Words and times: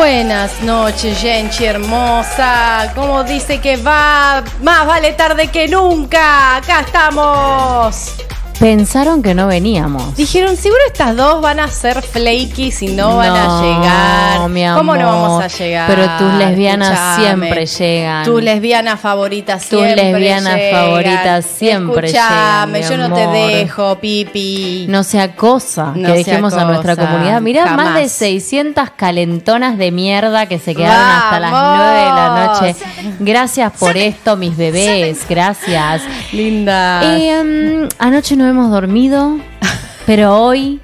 Buenas 0.00 0.62
noches, 0.62 1.18
Genchi 1.20 1.66
hermosa. 1.66 2.90
Como 2.94 3.22
dice 3.22 3.60
que 3.60 3.76
va, 3.76 4.42
más 4.62 4.86
vale 4.86 5.12
tarde 5.12 5.48
que 5.48 5.68
nunca. 5.68 6.56
Acá 6.56 6.80
estamos. 6.80 8.19
Pensaron 8.60 9.22
que 9.22 9.34
no 9.34 9.46
veníamos. 9.46 10.14
Dijeron, 10.16 10.54
seguro 10.54 10.80
estas 10.86 11.16
dos 11.16 11.40
van 11.40 11.60
a 11.60 11.68
ser 11.68 12.02
flaky 12.02 12.74
y 12.82 12.86
no, 12.88 13.16
van 13.16 13.30
a 13.34 13.62
llegar. 13.62 14.48
mi 14.50 14.62
¿Cómo 14.76 14.94
no 14.96 15.08
amor. 15.08 15.22
vamos 15.30 15.44
a 15.44 15.46
llegar? 15.48 15.86
Pero 15.88 16.06
tus 16.18 16.34
lesbianas 16.34 16.90
Escuchame. 16.90 17.24
siempre 17.48 17.66
llegan. 17.66 18.24
Tu 18.26 18.38
lesbiana 18.38 18.96
favorita 18.98 19.54
Tus 19.54 19.62
siempre 19.64 19.94
lesbianas 20.12 20.56
llegan. 20.56 20.78
favoritas 20.84 21.46
siempre 21.46 22.06
Escuchame, 22.08 22.78
llegan, 22.82 22.90
yo 22.90 23.08
no 23.08 23.14
te 23.14 23.22
amor. 23.22 23.34
dejo, 23.50 23.94
pipi. 23.98 24.84
No 24.90 25.04
sea 25.04 25.34
cosa 25.34 25.92
No 25.96 26.08
que 26.08 26.18
dejemos 26.18 26.52
a 26.52 26.66
nuestra 26.66 26.96
comunidad. 26.96 27.40
Mirá, 27.40 27.64
más 27.76 27.94
de 27.94 28.10
600 28.10 28.90
calentonas 28.90 29.78
de 29.78 29.90
mierda 29.90 30.44
que 30.44 30.58
se 30.58 30.74
quedaron 30.74 31.10
hasta 31.10 31.40
las 31.40 31.50
¡Vamos! 31.50 31.78
9 31.78 31.98
de 31.98 32.04
la 32.04 32.46
noche. 32.46 32.76
Gracias 33.20 33.72
por 33.78 33.96
esto, 33.96 34.36
mis 34.36 34.54
bebés. 34.54 35.24
Gracias. 35.26 36.02
Linda. 36.32 37.00
Eh, 37.16 37.88
anoche 37.98 38.36
no 38.36 38.49
hemos 38.50 38.70
dormido, 38.70 39.38
pero 40.06 40.36
hoy, 40.42 40.80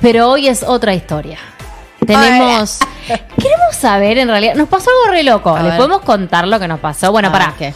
pero 0.00 0.30
hoy 0.30 0.48
es 0.48 0.62
otra 0.62 0.94
historia. 0.94 1.38
Tenemos, 2.06 2.78
queremos 3.06 3.76
saber 3.78 4.18
en 4.18 4.28
realidad, 4.28 4.54
nos 4.54 4.68
pasó 4.68 4.90
algo 4.90 5.12
re 5.12 5.22
loco. 5.22 5.50
A 5.54 5.62
¿Les 5.62 5.72
ver. 5.72 5.76
podemos 5.76 6.00
contar 6.02 6.48
lo 6.48 6.58
que 6.58 6.66
nos 6.68 6.80
pasó? 6.80 7.12
Bueno, 7.12 7.28
Ah, 7.28 7.32
pará. 7.32 7.54
¿qué? 7.58 7.72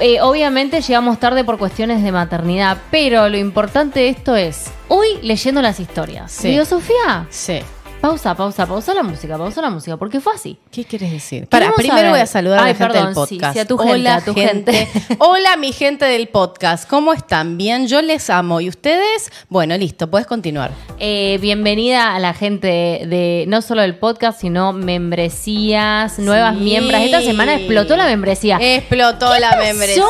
Eh, 0.00 0.20
obviamente 0.20 0.80
llegamos 0.80 1.18
tarde 1.18 1.42
por 1.42 1.58
cuestiones 1.58 2.02
de 2.04 2.12
maternidad, 2.12 2.78
pero 2.90 3.28
lo 3.28 3.36
importante 3.36 3.98
de 4.00 4.08
esto 4.10 4.36
es, 4.36 4.70
hoy 4.86 5.08
leyendo 5.22 5.60
las 5.60 5.80
historias. 5.80 6.30
Sí. 6.30 6.50
Digo, 6.50 6.64
Sofía, 6.64 7.26
Sí. 7.30 7.58
Pausa, 8.00 8.34
pausa, 8.34 8.64
pausa 8.66 8.94
la 8.94 9.02
música, 9.02 9.36
pausa 9.36 9.60
la 9.60 9.70
música, 9.70 9.96
porque 9.96 10.20
fue 10.20 10.32
así. 10.34 10.56
¿Qué 10.70 10.84
quieres 10.84 11.10
decir? 11.10 11.48
Para, 11.48 11.72
primero 11.72 11.96
saber- 11.96 12.10
voy 12.10 12.20
a 12.20 12.26
saludar 12.26 12.60
a 12.60 12.68
la 12.68 12.74
gente 12.74 12.96
del 12.98 13.12
podcast. 13.14 13.52
sí, 13.54 13.58
a 13.58 13.64
tu 13.66 13.76
gente, 13.76 13.92
Hola, 13.94 14.14
a 14.16 14.20
tu 14.20 14.34
gente. 14.34 14.88
Hola, 15.18 15.56
mi 15.56 15.72
gente 15.72 16.04
del 16.04 16.28
podcast. 16.28 16.88
¿Cómo 16.88 17.12
están? 17.12 17.58
Bien, 17.58 17.88
yo 17.88 18.00
les 18.00 18.30
amo. 18.30 18.60
¿Y 18.60 18.68
ustedes? 18.68 19.32
Bueno, 19.48 19.76
listo, 19.76 20.08
puedes 20.08 20.26
continuar. 20.28 20.70
Eh, 21.00 21.38
bienvenida 21.40 22.14
a 22.14 22.18
la 22.20 22.34
gente 22.34 22.68
de 22.68 23.44
no 23.48 23.62
solo 23.62 23.82
del 23.82 23.96
podcast, 23.96 24.40
sino 24.40 24.72
membresías, 24.72 26.18
nuevas 26.20 26.54
Sí. 26.56 26.62
miembros. 26.62 27.00
Esta 27.00 27.20
semana 27.20 27.54
explotó 27.56 27.96
la 27.96 28.06
membresía. 28.06 28.58
Explotó 28.60 29.32
¿Qué 29.34 29.40
la 29.40 29.50
pasó 29.50 29.62
membresía. 29.64 30.04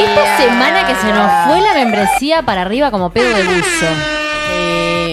Esta 0.00 0.38
semana 0.38 0.86
que 0.86 0.94
se 0.94 1.12
nos 1.12 1.46
fue 1.46 1.60
la 1.60 1.74
membresía 1.74 2.42
para 2.42 2.62
arriba 2.62 2.90
como 2.90 3.10
pedo 3.10 3.36
de 3.36 3.44
buzo. 3.44 4.17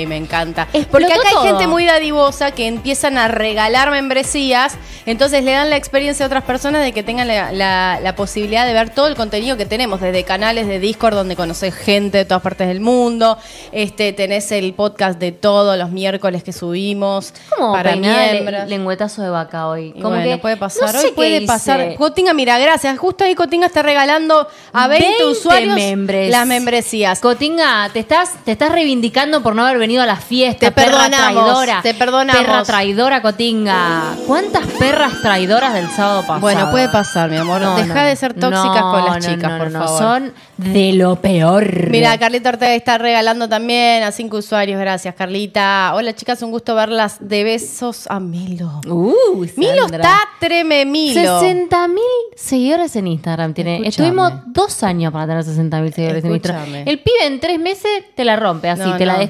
Me 0.05 0.17
encanta. 0.17 0.67
Porque 0.91 1.11
acá 1.13 1.29
todo. 1.31 1.41
hay 1.41 1.47
gente 1.49 1.67
muy 1.67 1.85
dadivosa 1.85 2.51
que 2.51 2.67
empiezan 2.67 3.17
a 3.17 3.27
regalar 3.27 3.91
membresías, 3.91 4.75
entonces 5.05 5.43
le 5.43 5.51
dan 5.51 5.69
la 5.69 5.75
experiencia 5.77 6.25
a 6.25 6.27
otras 6.27 6.43
personas 6.43 6.83
de 6.83 6.91
que 6.91 7.03
tengan 7.03 7.27
la, 7.27 7.51
la- 7.51 7.99
la 8.01 8.15
posibilidad 8.15 8.65
de 8.65 8.73
ver 8.73 8.89
todo 8.89 9.07
el 9.07 9.15
contenido 9.15 9.57
que 9.57 9.65
tenemos, 9.65 10.01
desde 10.01 10.23
canales 10.23 10.67
de 10.67 10.79
Discord 10.79 11.15
donde 11.15 11.35
conoces 11.35 11.73
gente 11.73 12.19
de 12.19 12.25
todas 12.25 12.41
partes 12.43 12.67
del 12.67 12.79
mundo, 12.79 13.37
este 13.71 14.13
tenés 14.13 14.51
el 14.51 14.73
podcast 14.73 15.19
de 15.19 15.31
todos 15.31 15.77
los 15.77 15.91
miércoles 15.91 16.43
que 16.43 16.53
subimos 16.53 17.33
para 17.57 17.95
miembros. 17.95 18.67
lengüetazo 18.67 19.21
de 19.21 19.29
vaca 19.29 19.67
hoy. 19.67 19.93
Y 19.95 20.01
Como 20.01 20.15
bueno, 20.15 20.23
que 20.31 20.37
puede 20.37 20.57
pasar. 20.57 20.93
no 20.93 21.01
sé 21.01 21.07
Hoy 21.07 21.13
puede 21.13 21.41
pasar. 21.45 21.95
Cotinga, 21.95 22.33
mira, 22.33 22.57
gracias. 22.59 22.97
Justo 22.97 23.23
ahí 23.23 23.35
Cotinga 23.35 23.67
está 23.67 23.81
regalando 23.81 24.47
a 24.73 24.87
20, 24.87 25.05
20 25.07 25.25
usuarios 25.25 25.75
membres. 25.75 26.31
las 26.31 26.45
membresías. 26.47 27.19
Cotinga, 27.19 27.89
te 27.93 27.99
estás, 27.99 28.31
te 28.43 28.51
estás 28.51 28.71
reivindicando 28.71 29.41
por 29.43 29.55
no 29.55 29.65
haber 29.65 29.77
venido 29.77 29.94
a 30.01 30.05
la 30.05 30.15
fiesta. 30.15 30.67
Te 30.67 30.71
perra 30.71 31.03
perdonamos, 31.09 31.45
traidora. 31.45 31.81
te 31.81 31.93
perdonamos. 31.93 32.41
Perra 32.41 32.63
traidora, 32.63 33.21
Cotinga. 33.21 34.15
¿Cuántas 34.27 34.65
perras 34.67 35.21
traidoras 35.21 35.73
del 35.73 35.89
sábado 35.89 36.21
pasado? 36.21 36.39
Bueno, 36.41 36.71
puede 36.71 36.89
pasar, 36.89 37.29
mi 37.29 37.37
amor. 37.37 37.61
No, 37.61 37.75
Deja 37.75 37.93
no, 37.93 38.03
de 38.03 38.15
ser 38.15 38.33
tóxicas 38.33 38.81
no, 38.81 38.91
con 38.91 39.05
las 39.05 39.25
chicas, 39.25 39.59
por 39.59 39.71
no, 39.71 39.79
favor. 39.79 39.99
Son 39.99 40.33
de 40.57 40.93
lo 40.93 41.15
peor. 41.17 41.89
Mira, 41.89 42.17
Carlita 42.17 42.49
Ortega 42.49 42.75
está 42.75 42.97
regalando 42.97 43.49
también 43.49 44.03
a 44.03 44.11
cinco 44.11 44.37
usuarios. 44.37 44.79
Gracias, 44.79 45.15
Carlita. 45.15 45.93
Hola, 45.95 46.13
chicas, 46.13 46.41
un 46.41 46.51
gusto 46.51 46.75
verlas. 46.75 47.17
De 47.19 47.43
besos 47.43 48.07
a 48.07 48.19
Milo. 48.19 48.81
Uh, 48.87 49.45
Milo 49.57 49.85
está 49.85 50.19
treme, 50.39 50.85
Milo. 50.85 51.39
60 51.39 51.87
mil 51.87 52.01
seguidores 52.35 52.95
en 52.95 53.07
Instagram 53.07 53.53
tiene. 53.53 53.81
Estuvimos 53.87 54.33
dos 54.47 54.83
años 54.83 55.11
para 55.11 55.27
tener 55.27 55.43
60 55.43 55.81
mil 55.81 55.93
seguidores 55.93 56.23
en 56.23 56.31
Instagram. 56.31 56.75
El 56.85 56.99
pibe 56.99 57.25
en 57.25 57.39
tres 57.39 57.59
meses 57.59 58.03
te 58.15 58.25
la 58.25 58.35
rompe 58.35 58.69
así, 58.69 58.89
te 58.97 59.05
la 59.05 59.17
no. 59.17 59.21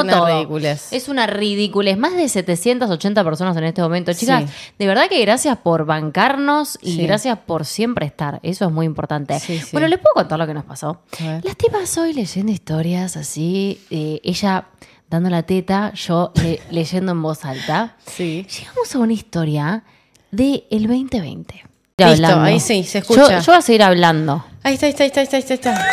Es 0.00 0.16
una 0.16 0.26
ridiculez. 0.34 0.92
Es 0.92 1.08
una 1.08 1.26
ridiculez. 1.26 1.98
Más 1.98 2.14
de 2.16 2.28
780 2.28 3.24
personas 3.24 3.56
en 3.56 3.64
este 3.64 3.82
momento. 3.82 4.12
Chicas, 4.12 4.44
Sí. 4.48 4.72
de 4.78 4.86
verdad 4.86 5.08
que 5.08 5.20
gracias 5.20 5.56
por 5.58 5.84
bancarnos 5.86 6.78
y 6.82 6.92
Sí. 6.96 7.02
gracias 7.06 7.38
por 7.38 7.64
siempre 7.64 8.06
estar. 8.06 8.40
Eso 8.42 8.64
es 8.66 8.70
muy 8.72 8.86
importante. 8.86 9.38
Sí. 9.40 9.60
Bueno, 9.72 9.88
¿les 9.88 9.98
puedo 9.98 10.14
contar 10.14 10.38
lo 10.38 10.46
que 10.46 10.54
nos 10.54 10.64
pasó? 10.64 11.02
Las 11.42 11.56
tipas 11.56 11.96
hoy 11.98 12.12
leyendo 12.12 12.52
historias 12.52 13.16
así, 13.16 13.80
eh, 13.90 14.20
ella 14.24 14.66
dando 15.08 15.28
la 15.30 15.42
teta, 15.42 15.92
yo 15.94 16.32
le- 16.42 16.60
leyendo 16.70 17.12
en 17.12 17.22
voz 17.22 17.44
alta. 17.44 17.96
Sí. 18.06 18.46
Llegamos 18.58 18.94
a 18.94 18.98
una 18.98 19.12
historia 19.12 19.82
del 20.30 20.62
2020. 20.70 21.64
Listo, 22.08 22.40
ahí 22.40 22.60
sí, 22.60 22.84
se 22.84 22.98
escucha. 22.98 23.22
Yo, 23.22 23.38
yo 23.40 23.46
voy 23.46 23.56
a 23.56 23.62
seguir 23.62 23.82
hablando. 23.82 24.44
Ahí 24.62 24.74
está, 24.74 24.86
ahí 24.86 24.92
está, 24.92 25.04
ahí 25.04 25.08
está, 25.08 25.20
ahí 25.20 25.42
está, 25.42 25.54
ahí 25.54 25.60
está. 25.74 25.86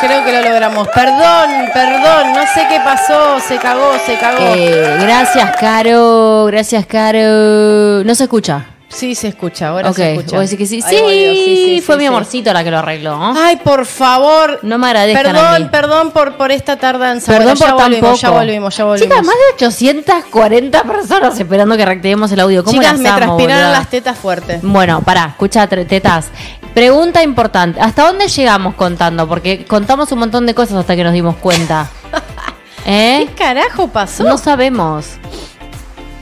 Creo 0.00 0.24
que 0.24 0.32
lo 0.32 0.42
logramos. 0.42 0.88
Perdón, 0.88 1.70
perdón, 1.72 2.32
no 2.34 2.42
sé 2.52 2.66
qué 2.68 2.80
pasó. 2.84 3.40
Se 3.40 3.56
cagó, 3.58 3.92
se 4.04 4.18
cagó. 4.18 4.54
Eh, 4.54 4.98
gracias, 5.00 5.56
Caro. 5.56 6.44
Gracias, 6.46 6.84
Caro. 6.86 8.04
No 8.04 8.14
se 8.14 8.24
escucha. 8.24 8.66
Sí, 9.04 9.14
se 9.14 9.28
escucha, 9.28 9.68
ahora 9.68 9.90
ok, 9.90 9.96
se 9.96 10.12
escucha. 10.12 10.30
voy 10.30 10.38
a 10.38 10.40
decir 10.40 10.56
que 10.58 10.64
sí. 10.64 10.80
Sí, 10.80 10.96
volvió, 10.98 11.82
fue 11.82 11.94
sí, 11.94 11.98
mi 11.98 12.04
sí. 12.04 12.06
amorcito 12.06 12.52
la 12.54 12.64
que 12.64 12.70
lo 12.70 12.78
arregló. 12.78 13.18
¿no? 13.18 13.34
Ay, 13.36 13.56
por 13.56 13.84
favor. 13.84 14.60
No 14.62 14.78
me 14.78 14.86
agradezcan 14.86 15.26
a 15.26 15.32
Perdón, 15.40 15.62
mí. 15.62 15.68
perdón 15.70 16.10
por, 16.12 16.36
por 16.38 16.50
esta 16.50 16.78
tardanza. 16.78 17.30
Perdón 17.30 17.54
Bueno, 17.58 17.60
ya 17.60 17.66
por 17.68 17.76
tan 17.76 17.90
volvimos, 17.90 18.20
ya 18.22 18.30
volvimos, 18.30 18.76
ya 18.78 18.84
volvimos. 18.84 19.08
Chicas, 19.10 19.26
más 19.26 19.34
de 19.58 19.66
840 19.66 20.82
personas 20.84 21.38
esperando 21.38 21.76
que 21.76 21.84
reactivemos 21.84 22.32
el 22.32 22.40
audio. 22.40 22.64
¿Cómo 22.64 22.72
Chicas, 22.78 22.92
las 22.92 23.00
me 23.02 23.08
amo, 23.10 23.18
transpiraron 23.18 23.72
las 23.72 23.90
tetas 23.90 24.16
fuertes. 24.16 24.60
Bueno, 24.62 25.02
pará, 25.02 25.26
escucha, 25.32 25.66
tetas. 25.66 26.28
Pregunta 26.72 27.22
importante. 27.22 27.80
¿Hasta 27.82 28.06
dónde 28.06 28.28
llegamos 28.28 28.74
contando? 28.74 29.28
Porque 29.28 29.66
contamos 29.66 30.10
un 30.12 30.20
montón 30.20 30.46
de 30.46 30.54
cosas 30.54 30.78
hasta 30.78 30.96
que 30.96 31.04
nos 31.04 31.12
dimos 31.12 31.36
cuenta. 31.36 31.90
¿Eh? 32.86 33.26
¿Qué 33.28 33.34
carajo 33.34 33.88
pasó? 33.88 34.24
No 34.24 34.38
sabemos. 34.38 35.18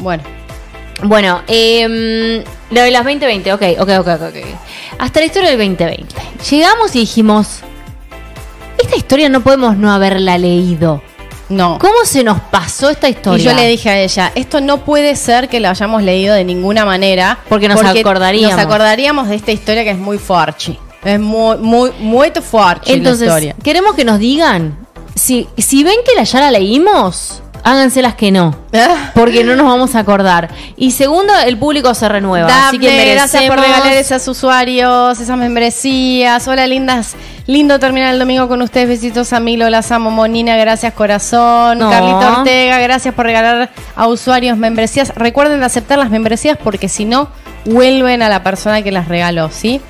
Bueno, 0.01 0.25
Bueno, 1.05 1.43
eh, 1.47 2.45
lo 2.73 2.81
de 2.83 2.91
las 2.91 3.05
2020, 3.05 3.53
ok, 3.53 3.63
ok, 3.79 3.89
ok, 4.01 4.09
ok. 4.09 4.37
Hasta 4.99 5.21
la 5.21 5.27
historia 5.27 5.51
del 5.51 5.59
2020. 5.59 6.15
Llegamos 6.51 6.97
y 6.97 7.01
dijimos, 7.01 7.61
esta 8.79 8.97
historia 8.97 9.29
no 9.29 9.43
podemos 9.43 9.77
no 9.77 9.93
haberla 9.93 10.39
leído. 10.39 11.03
No. 11.51 11.79
¿Cómo 11.79 12.05
se 12.05 12.25
nos 12.25 12.41
pasó 12.41 12.89
esta 12.89 13.11
historia? 13.11 13.43
Y 13.43 13.45
yo 13.45 13.55
le 13.55 13.69
dije 13.69 13.91
a 13.91 13.99
ella, 14.01 14.33
esto 14.35 14.63
no 14.63 14.79
puede 14.79 15.17
ser 15.17 15.51
que 15.51 15.61
lo 15.61 15.69
hayamos 15.69 16.03
leído 16.03 16.35
de 16.35 16.45
ninguna 16.45 16.87
manera. 16.87 17.39
Porque 17.49 17.69
nos 17.69 17.83
acordaríamos. 17.83 18.57
Nos 18.57 18.67
acordaríamos 18.67 19.29
de 19.29 19.35
esta 19.35 19.53
historia 19.53 19.85
que 19.85 19.91
es 19.91 19.99
muy 19.99 20.17
forchi. 20.17 20.79
Es 21.05 21.21
muy, 21.21 21.59
muy, 21.59 21.91
muy 21.99 22.31
forchi 22.31 22.93
Entonces, 22.93 23.29
la 23.29 23.35
historia. 23.39 23.57
queremos 23.63 23.95
que 23.95 24.05
nos 24.07 24.19
digan, 24.19 24.87
si, 25.15 25.47
si 25.59 25.85
ven 25.85 25.97
que 26.07 26.15
la, 26.15 26.23
ya 26.23 26.41
la 26.41 26.51
leímos, 26.53 27.42
háganse 27.65 28.03
las 28.03 28.15
que 28.15 28.31
no. 28.31 28.55
Porque 29.15 29.45
no 29.45 29.55
nos 29.57 29.67
vamos 29.67 29.95
a 29.95 30.01
acordar. 30.01 30.49
Y 30.77 30.91
segundo, 30.93 31.33
el 31.47 31.57
público 31.59 31.95
se 31.95 32.09
renueva. 32.09 32.69
así 32.69 32.79
que 32.79 32.87
Dafne, 32.87 33.15
gracias 33.15 33.45
por 33.45 33.59
regalar 33.61 33.93
esos 33.93 34.27
usuarios, 34.29 35.21
esas 35.21 35.37
membresías. 35.39 36.47
Hola, 36.49 36.67
lindas. 36.67 37.15
Lindo 37.47 37.79
terminar 37.79 38.13
el 38.13 38.19
domingo 38.21 38.49
con 38.49 38.63
ustedes. 38.63 38.89
Besitos 38.89 39.33
a 39.33 39.41
Milo, 39.41 39.69
las 39.71 39.91
amo. 39.93 40.11
Monina, 40.11 40.57
gracias, 40.57 40.93
corazón. 40.95 41.79
No. 41.79 41.91
Carlito 41.91 42.39
Ortega, 42.39 42.79
gracias 42.79 43.15
por 43.15 43.27
regalar 43.27 43.71
a 43.97 44.07
usuarios 44.07 44.57
membresías. 44.57 45.15
Recuerden 45.15 45.61
de 45.61 45.67
aceptar 45.67 45.99
las 45.99 46.11
membresías 46.11 46.57
porque 46.63 46.89
si 46.89 47.05
no, 47.05 47.29
vuelven 47.65 48.23
a 48.23 48.29
la 48.29 48.43
persona 48.43 48.83
que 48.83 48.93
las 48.93 49.09
regaló, 49.09 49.51
¿sí? 49.51 49.81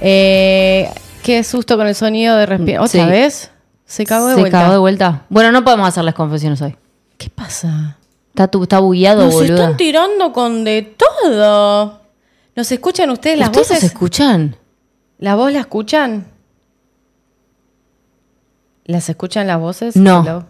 Eh, 0.00 0.88
qué 1.22 1.44
susto 1.44 1.76
con 1.76 1.86
el 1.86 1.94
sonido 1.94 2.36
de 2.36 2.46
respirar. 2.46 2.80
¿Otra 2.82 3.04
Sí. 3.04 3.10
vez? 3.10 3.50
Se 3.84 4.06
cagó 4.06 4.28
de 4.28 4.34
se 4.36 4.40
vuelta. 4.40 4.58
cagó 4.60 4.72
de 4.72 4.78
vuelta. 4.78 5.22
Bueno, 5.28 5.50
no 5.50 5.64
podemos 5.64 5.88
hacerles 5.88 6.14
confesiones 6.14 6.62
hoy. 6.62 6.76
¿Qué 7.20 7.28
pasa? 7.28 7.98
Está, 8.30 8.48
tu- 8.48 8.62
está 8.62 8.78
bugueado, 8.78 9.24
Nos 9.26 9.34
boluda. 9.34 9.54
están 9.56 9.76
tirando 9.76 10.32
con 10.32 10.64
de 10.64 10.96
todo. 10.96 12.00
¿Nos 12.56 12.72
escuchan 12.72 13.10
ustedes 13.10 13.38
las 13.38 13.48
¿Ustedes 13.50 13.68
voces? 13.68 13.82
nos 13.82 13.92
escuchan? 13.92 14.56
¿La 15.18 15.34
voz 15.34 15.52
la 15.52 15.60
escuchan? 15.60 16.26
¿Las 18.86 19.06
escuchan 19.10 19.46
las 19.46 19.60
voces? 19.60 19.96
No. 19.96 20.22
Hello. 20.22 20.46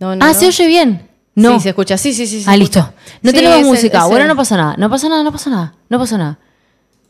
No, 0.00 0.16
no. 0.16 0.24
ah. 0.26 0.34
¿se 0.34 0.48
oye 0.48 0.66
bien? 0.66 1.08
No. 1.34 1.54
Sí, 1.54 1.60
se 1.60 1.68
escucha. 1.70 1.96
Sí, 1.96 2.12
sí, 2.12 2.26
sí. 2.26 2.42
se 2.42 2.50
ah, 2.50 2.56
listo. 2.58 2.80
No 3.22 3.30
Sí, 3.30 3.36
tenemos 3.36 3.62
música. 3.62 4.04
Bueno, 4.04 4.26
no 4.26 4.36
pasa 4.36 4.56
nada. 4.58 4.74
No 4.76 4.90
pasa 4.90 5.08
nada, 5.08 5.22
no 5.24 5.32
pasa 5.32 5.48
nada. 5.48 5.74
No 5.88 5.98
pasa 5.98 6.18
nada. 6.18 6.38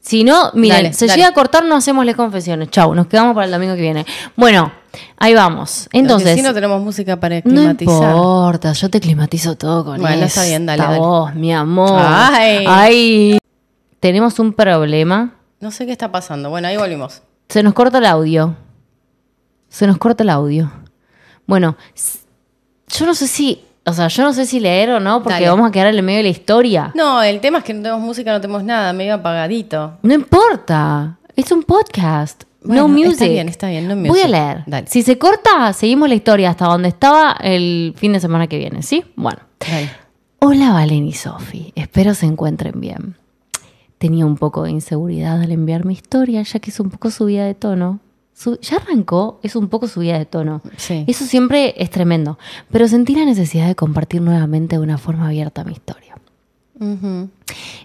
Si 0.01 0.23
no, 0.23 0.53
miren, 0.55 0.77
Dale, 0.85 0.93
se 0.93 1.07
dale. 1.07 1.17
llega 1.17 1.29
a 1.31 1.35
cortar, 1.35 1.65
no 1.65 1.75
hacemos 1.75 2.07
las 2.07 2.15
confesiones. 2.15 2.71
Chau, 2.71 2.95
nos 2.95 3.09
quedamos 3.09 3.35
para 3.35 3.47
el 3.47 3.51
domingo 3.53 3.75
que 3.75 3.81
viene. 3.81 4.07
Bueno, 4.37 4.71
ahí 5.19 5.35
vamos. 5.35 5.83
Porque 5.85 5.99
Entonces, 5.99 6.35
si 6.37 6.43
no 6.43 6.53
tenemos 6.55 6.81
música 6.83 7.19
para 7.19 7.37
no 7.37 7.43
climatizar. 7.43 7.95
importa, 8.17 8.73
yo 8.73 8.91
te 8.91 9.01
climatizo 9.01 9.57
todo 9.57 9.85
con 9.85 10.01
Bueno, 10.01 10.25
está 10.27 10.45
bien, 10.45 10.67
dale, 10.67 10.83
dale. 10.83 11.35
mi 11.35 11.53
amor. 11.53 12.01
Ay. 12.03 12.65
Ay. 12.69 13.39
Tenemos 14.01 14.39
un 14.39 14.53
problema. 14.53 15.35
No 15.61 15.71
sé 15.71 15.87
qué 15.87 15.93
está 15.93 16.13
pasando. 16.13 16.51
Bueno, 16.51 16.69
ahí 16.69 16.77
volvimos. 16.77 17.23
Se 17.49 17.63
nos 17.63 17.73
corta 17.75 17.99
el 17.99 18.07
audio. 18.07 18.55
Se 19.69 19.87
nos 19.87 19.99
corta 19.99 20.23
el 20.23 20.31
audio. 20.31 20.71
Bueno, 21.47 21.77
yo 22.89 23.07
no 23.07 23.15
sé 23.15 23.27
si, 23.27 23.63
o 23.85 23.93
sea, 23.93 24.09
yo 24.09 24.23
no 24.23 24.33
sé 24.33 24.47
si 24.47 24.61
leer 24.61 24.91
o 24.91 25.01
no, 25.01 25.23
porque 25.23 25.35
Dale. 25.35 25.49
vamos 25.51 25.69
a 25.69 25.73
quedar 25.73 25.89
en 25.89 25.97
el 25.97 26.03
medio 26.03 26.19
de 26.19 26.23
la 26.25 26.29
historia. 26.31 26.93
No, 26.95 27.23
el 27.23 27.41
tema 27.41 27.59
es 27.59 27.65
que 27.65 27.75
no 27.75 27.83
tenemos 27.83 28.01
música, 28.03 28.33
no 28.33 28.41
tenemos 28.41 28.63
nada, 28.65 28.93
medio 28.93 29.15
apagadito. 29.15 29.99
No 30.03 30.15
importa. 30.15 31.19
Es 31.37 31.51
un 31.51 31.63
podcast. 31.65 32.45
Bueno, 32.65 32.83
no 32.83 32.89
music. 32.89 33.13
está 33.13 33.25
bien, 33.29 33.49
está 33.49 33.69
bien, 33.69 33.87
no 33.89 33.95
Voy 33.95 34.09
music. 34.09 34.25
a 34.25 34.29
leer. 34.29 34.65
Dale. 34.67 34.87
Si 34.89 35.03
se 35.03 35.19
corta, 35.19 35.73
seguimos 35.73 36.09
la 36.09 36.15
historia 36.15 36.51
hasta 36.51 36.65
donde 36.67 36.89
estaba 36.89 37.37
el 37.41 37.93
fin 37.97 38.13
de 38.15 38.21
semana 38.21 38.47
que 38.47 38.59
viene, 38.59 38.83
¿sí? 38.83 39.05
Bueno. 39.17 39.39
Dale. 39.61 39.91
Hola 40.41 40.73
Valen 40.73 41.07
y 41.07 41.13
Sofi, 41.13 41.73
espero 41.75 42.15
se 42.15 42.27
encuentren 42.27 42.81
bien. 42.81 43.17
Tenía 43.99 44.27
un 44.27 44.37
poco 44.37 44.65
de 44.65 44.71
inseguridad 44.73 45.41
al 45.41 45.53
enviar 45.53 45.85
mi 45.87 45.95
historia, 45.95 46.43
ya 46.43 46.59
que 46.61 46.71
es 46.71 46.81
un 46.81 46.91
poco 46.91 47.11
subida 47.11 47.47
de 47.47 47.55
tono. 47.55 48.01
Ya 48.61 48.77
arrancó, 48.79 49.39
es 49.43 49.57
un 49.57 49.69
poco 49.69 49.87
subida 49.89 50.19
de 50.19 50.27
tono. 50.27 50.61
Sí. 50.77 51.05
Eso 51.07 51.25
siempre 51.25 51.75
es 51.79 51.89
tremendo. 51.89 52.37
Pero 52.71 52.89
sentí 52.89 53.15
la 53.15 53.25
necesidad 53.25 53.67
de 53.69 53.75
compartir 53.77 54.21
nuevamente 54.21 54.77
de 54.77 54.83
una 54.83 54.99
forma 54.99 55.29
abierta 55.29 55.65
mi 55.65 55.73
historia. 55.73 56.17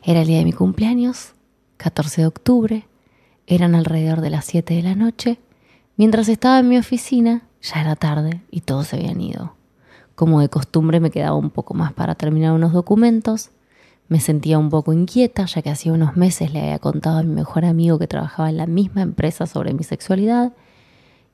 Era 0.04 0.22
el 0.22 0.28
día 0.28 0.40
de 0.40 0.44
mi 0.46 0.52
cumpleaños, 0.52 1.34
14 1.78 2.22
de 2.22 2.28
octubre. 2.28 2.88
Eran 3.52 3.74
alrededor 3.74 4.22
de 4.22 4.30
las 4.30 4.46
7 4.46 4.76
de 4.76 4.84
la 4.84 4.94
noche. 4.94 5.40
Mientras 5.98 6.30
estaba 6.30 6.60
en 6.60 6.70
mi 6.70 6.78
oficina, 6.78 7.42
ya 7.64 7.82
era 7.82 7.96
tarde 7.96 8.44
y 8.52 8.62
todos 8.62 8.90
se 8.90 8.98
habían 8.98 9.20
ido. 9.20 9.56
Como 10.14 10.40
de 10.40 10.50
costumbre 10.50 11.00
me 11.00 11.10
quedaba 11.10 11.36
un 11.36 11.50
poco 11.50 11.74
más 11.74 11.92
para 11.94 12.14
terminar 12.14 12.54
unos 12.54 12.74
documentos. 12.74 13.50
Me 14.08 14.20
sentía 14.20 14.60
un 14.60 14.70
poco 14.70 14.94
inquieta, 14.94 15.46
ya 15.46 15.64
que 15.64 15.72
hacía 15.72 15.94
unos 15.94 16.16
meses 16.16 16.54
le 16.54 16.62
había 16.62 16.78
contado 16.78 17.18
a 17.18 17.24
mi 17.24 17.34
mejor 17.34 17.66
amigo 17.66 17.98
que 17.98 18.06
trabajaba 18.06 18.52
en 18.52 18.58
la 18.58 18.68
misma 18.68 19.02
empresa 19.02 19.48
sobre 19.48 19.74
mi 19.74 19.84
sexualidad. 19.84 20.54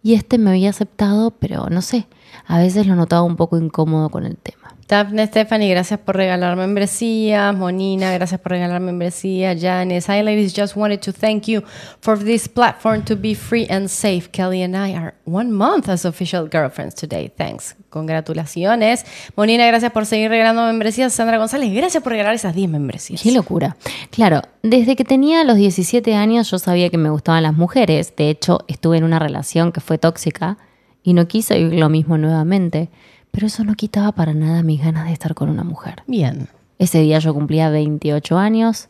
Y 0.01 0.13
este 0.13 0.37
me 0.37 0.51
había 0.51 0.69
aceptado, 0.69 1.31
pero 1.31 1.69
no 1.69 1.81
sé, 1.81 2.07
a 2.47 2.59
veces 2.59 2.87
lo 2.87 2.95
notaba 2.95 3.23
un 3.23 3.35
poco 3.35 3.57
incómodo 3.57 4.09
con 4.09 4.25
el 4.25 4.37
tema. 4.37 4.64
Daphne 4.87 5.25
Stephanie, 5.25 5.71
gracias 5.71 5.99
por 5.99 6.15
regalar 6.15 6.55
membresías. 6.55 7.55
Monina, 7.55 8.13
gracias 8.13 8.39
por 8.39 8.51
regalar 8.51 8.79
membresías. 8.79 9.59
Janice, 9.59 10.11
hi 10.11 10.21
ladies, 10.21 10.53
just 10.55 10.75
wanted 10.77 10.99
to 10.99 11.11
thank 11.11 11.47
you 11.47 11.63
for 12.01 12.19
this 12.19 12.47
platform 12.47 13.03
to 13.03 13.15
be 13.15 13.33
free 13.33 13.65
and 13.71 13.87
safe. 13.87 14.29
Kelly 14.31 14.61
and 14.61 14.75
I 14.75 14.95
are 14.95 15.15
one 15.25 15.51
month 15.51 15.89
as 15.89 16.05
official 16.05 16.47
girlfriends 16.47 16.93
today. 16.93 17.33
Thanks. 17.35 17.75
Congratulaciones. 17.89 19.05
Monina, 19.35 19.65
gracias 19.65 19.91
por 19.91 20.05
seguir 20.05 20.29
regalando 20.29 20.63
membresías. 20.67 21.11
Sandra 21.13 21.39
González, 21.39 21.73
gracias 21.73 22.03
por 22.03 22.11
regalar 22.11 22.35
esas 22.35 22.53
10 22.53 22.69
membresías. 22.69 23.23
Qué 23.23 23.31
locura. 23.31 23.77
Claro, 24.11 24.43
desde 24.61 24.95
que 24.95 25.03
tenía 25.03 25.43
los 25.43 25.55
17 25.55 26.13
años 26.13 26.51
yo 26.51 26.59
sabía 26.59 26.91
que 26.91 26.99
me 26.99 27.09
gustaban 27.09 27.41
las 27.41 27.55
mujeres. 27.55 28.15
De 28.15 28.29
hecho, 28.29 28.59
estuve 28.67 28.97
en 28.97 29.03
una 29.03 29.17
relación 29.17 29.71
que 29.71 29.81
fue 29.81 29.97
tóxica 29.97 30.59
y 31.01 31.13
no 31.13 31.27
quise 31.27 31.57
vivir 31.57 31.79
lo 31.79 31.89
mismo 31.89 32.19
nuevamente. 32.19 32.89
Pero 33.35 33.47
eso 33.47 33.65
no 33.65 33.75
quitaba 33.75 34.13
para 34.13 34.33
nada 34.33 34.63
mis 34.63 34.81
ganas 34.81 35.07
de 35.07 35.11
estar 35.11 35.35
con 35.35 35.49
una 35.49 35.65
mujer. 35.65 36.03
Bien. 36.07 36.47
Ese 36.79 37.01
día 37.01 37.19
yo 37.19 37.33
cumplía 37.33 37.69
28 37.69 38.37
años 38.37 38.87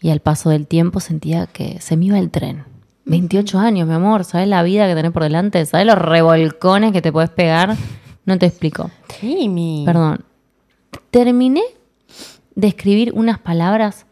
y 0.00 0.10
al 0.10 0.18
paso 0.18 0.50
del 0.50 0.66
tiempo 0.66 0.98
sentía 0.98 1.46
que 1.46 1.80
se 1.80 1.96
me 1.96 2.06
iba 2.06 2.18
el 2.18 2.32
tren. 2.32 2.64
28 3.04 3.60
años, 3.60 3.86
mi 3.86 3.94
amor, 3.94 4.24
¿sabes 4.24 4.48
la 4.48 4.64
vida 4.64 4.88
que 4.88 4.96
tenés 4.96 5.12
por 5.12 5.22
delante? 5.22 5.64
¿Sabes 5.66 5.86
los 5.86 5.98
revolcones 5.98 6.90
que 6.90 7.00
te 7.00 7.12
puedes 7.12 7.30
pegar? 7.30 7.76
No 8.24 8.36
te 8.38 8.46
explico. 8.46 8.90
Mimi. 9.22 9.84
Perdón. 9.86 10.24
Terminé 11.12 11.62
de 12.56 12.66
escribir 12.66 13.12
unas 13.14 13.38
palabras 13.38 14.06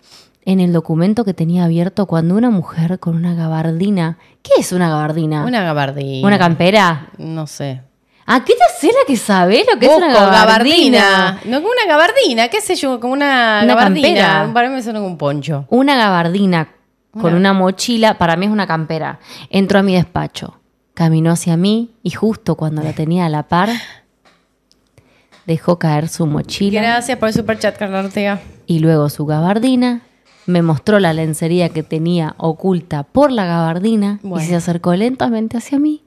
en 0.44 0.60
el 0.60 0.72
documento 0.72 1.24
que 1.24 1.34
tenía 1.34 1.64
abierto 1.64 2.06
cuando 2.06 2.36
una 2.36 2.50
mujer 2.50 3.00
con 3.00 3.16
una 3.16 3.34
gabardina. 3.34 4.18
¿Qué 4.40 4.52
es 4.60 4.70
una 4.70 4.88
gabardina? 4.88 5.44
Una 5.44 5.64
gabardina. 5.64 6.24
¿Una 6.28 6.38
campera? 6.38 7.08
No 7.18 7.48
sé. 7.48 7.80
¿A 8.26 8.44
qué 8.44 8.54
te 8.54 8.62
hace 8.64 8.86
la 8.86 9.04
que 9.06 9.16
sabe 9.16 9.64
lo 9.70 9.78
que 9.78 9.86
es 9.86 9.92
una 9.96 10.08
Busco 10.08 10.30
gabardina? 10.30 11.40
No, 11.44 11.60
como 11.62 11.72
una 11.72 11.86
gabardina, 11.86 12.48
qué 12.48 12.60
sé 12.62 12.74
yo, 12.74 12.98
como 13.00 13.12
una, 13.12 13.60
Una 13.64 13.74
gabardina. 13.74 14.08
campera. 14.08 14.50
Para 14.54 14.68
mí 14.68 14.74
me 14.76 14.82
suena 14.82 14.98
como 15.00 15.10
un 15.10 15.18
poncho. 15.18 15.66
Una 15.68 15.94
gabardina 15.96 16.68
con 17.12 17.26
Una- 17.26 17.36
una 17.36 17.52
mochila, 17.52 18.16
para 18.16 18.36
mí 18.36 18.46
es 18.46 18.52
una 18.52 18.66
campera. 18.66 19.18
Entró 19.50 19.78
a 19.78 19.82
mi 19.82 19.94
despacho, 19.94 20.58
caminó 20.94 21.32
hacia 21.32 21.56
mí 21.58 21.94
y 22.02 22.10
justo 22.12 22.54
cuando 22.54 22.82
la 22.82 22.92
tenía 22.94 23.26
a 23.26 23.28
la 23.28 23.42
par, 23.44 23.68
dejó 25.46 25.78
caer 25.78 26.08
su 26.08 26.26
mochila. 26.26 26.80
Gracias 26.80 27.18
por 27.18 27.28
el 27.28 27.34
super 27.34 27.58
chat, 27.58 27.76
Carla 27.76 28.00
Ortega. 28.00 28.40
y 28.66 28.78
luego 28.78 29.10
su 29.10 29.26
gabardina, 29.26 30.00
me 30.46 30.62
mostró 30.62 30.98
la 30.98 31.12
lencería 31.12 31.68
que 31.70 31.82
tenía 31.82 32.34
oculta 32.38 33.02
por 33.02 33.30
la 33.32 33.44
gabardina 33.46 34.18
Bueno. 34.22 34.42
y 34.44 34.48
se 34.48 34.56
acercó 34.56 34.94
lentamente 34.94 35.56
hacia 35.58 35.78
mí. 35.78 36.02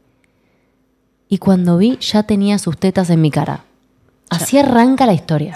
Y 1.30 1.38
cuando 1.40 1.78
vi, 1.78 1.98
ya 1.98 2.24
tenía 2.24 2.58
sus 2.58 2.78
tetas 2.78 3.10
en 3.10 3.22
mi 3.22 3.32
cara. 3.32 3.62
Así 4.30 4.58
arranca 4.58 5.06
la 5.06 5.14
historia. 5.14 5.54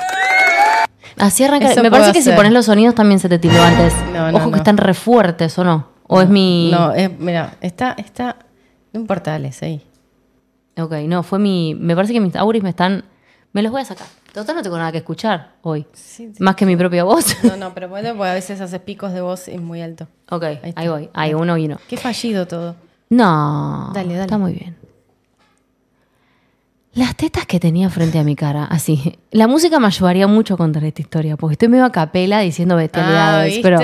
Así 1.18 1.44
arranca. 1.44 1.72
Eso 1.72 1.84
Me 1.84 1.92
parece 1.92 2.14
que 2.14 2.22
si 2.22 2.32
pones 2.32 2.52
los 2.52 2.66
sonidos 2.66 2.96
también 2.96 3.20
se 3.20 3.30
te 3.30 3.40
tildó 3.40 3.62
antes. 3.62 3.94
No, 4.14 4.32
no, 4.32 4.38
Ojo 4.38 4.46
no. 4.48 4.52
que 4.52 4.58
están 4.58 4.78
re 4.78 4.94
fuertes, 4.94 5.58
¿o 5.58 5.64
no? 5.64 5.88
O 6.08 6.22
es 6.22 6.30
mi. 6.30 6.70
No, 6.72 6.94
es, 6.94 7.18
mira, 7.20 7.56
está, 7.62 7.96
está. 7.98 8.38
No 8.94 9.00
importa, 9.00 9.36
Alex, 9.36 9.64
ahí. 9.64 9.82
Ok, 10.78 10.94
no, 11.08 11.24
fue 11.24 11.40
mi. 11.40 11.76
Me 11.76 11.96
parece 11.96 12.14
que 12.14 12.20
mis 12.20 12.36
auris 12.36 12.64
me 12.64 12.70
están. 12.70 13.06
Me 13.54 13.62
los 13.62 13.72
voy 13.72 13.82
a 13.82 13.86
sacar. 13.86 14.08
Total, 14.34 14.56
no 14.56 14.62
tengo 14.64 14.78
nada 14.78 14.92
que 14.94 15.00
escuchar 15.00 15.56
hoy. 15.62 15.86
Sí, 15.94 16.32
sí. 16.34 16.44
Más 16.44 16.56
que 16.56 16.66
mi 16.66 16.78
propia 16.78 17.04
voz. 17.04 17.36
No, 17.44 17.58
no, 17.58 17.74
pero 17.74 17.90
bueno, 17.90 18.16
porque 18.16 18.30
a 18.30 18.34
veces 18.34 18.62
haces 18.62 18.80
picos 18.80 19.12
de 19.12 19.20
voz 19.22 19.50
y 19.50 19.58
muy 19.58 19.82
alto. 19.82 20.08
ok, 20.30 20.44
ahí, 20.44 20.60
está. 20.64 20.90
voy. 20.90 21.10
Ahí, 21.14 21.34
uno 21.34 21.58
y 21.58 21.66
uno. 21.66 21.78
Qué 21.90 21.98
fallido 21.98 22.48
todo. 22.48 22.76
No. 23.10 23.92
Dale, 23.94 24.14
dale. 24.14 24.22
Está 24.22 24.38
muy 24.38 24.54
bien. 24.54 24.78
Las 26.94 27.16
tetas 27.16 27.46
que 27.46 27.60
tenía 27.60 27.90
frente 27.90 28.20
a 28.20 28.24
mi 28.24 28.36
cara, 28.36 28.66
así. 28.66 29.18
La 29.32 29.48
música 29.48 29.80
me 29.80 29.88
ayudaría 29.88 30.28
mucho 30.28 30.56
a 30.56 30.58
contar 30.58 30.84
esta 30.84 31.02
historia, 31.02 31.38
porque 31.38 31.54
estoy 31.54 31.70
medio 31.70 31.86
a 31.86 31.92
capela 31.92 32.42
diciendo 32.42 32.76
bestialidades, 32.76 33.58
Ah, 33.58 33.60
pero 33.64 33.80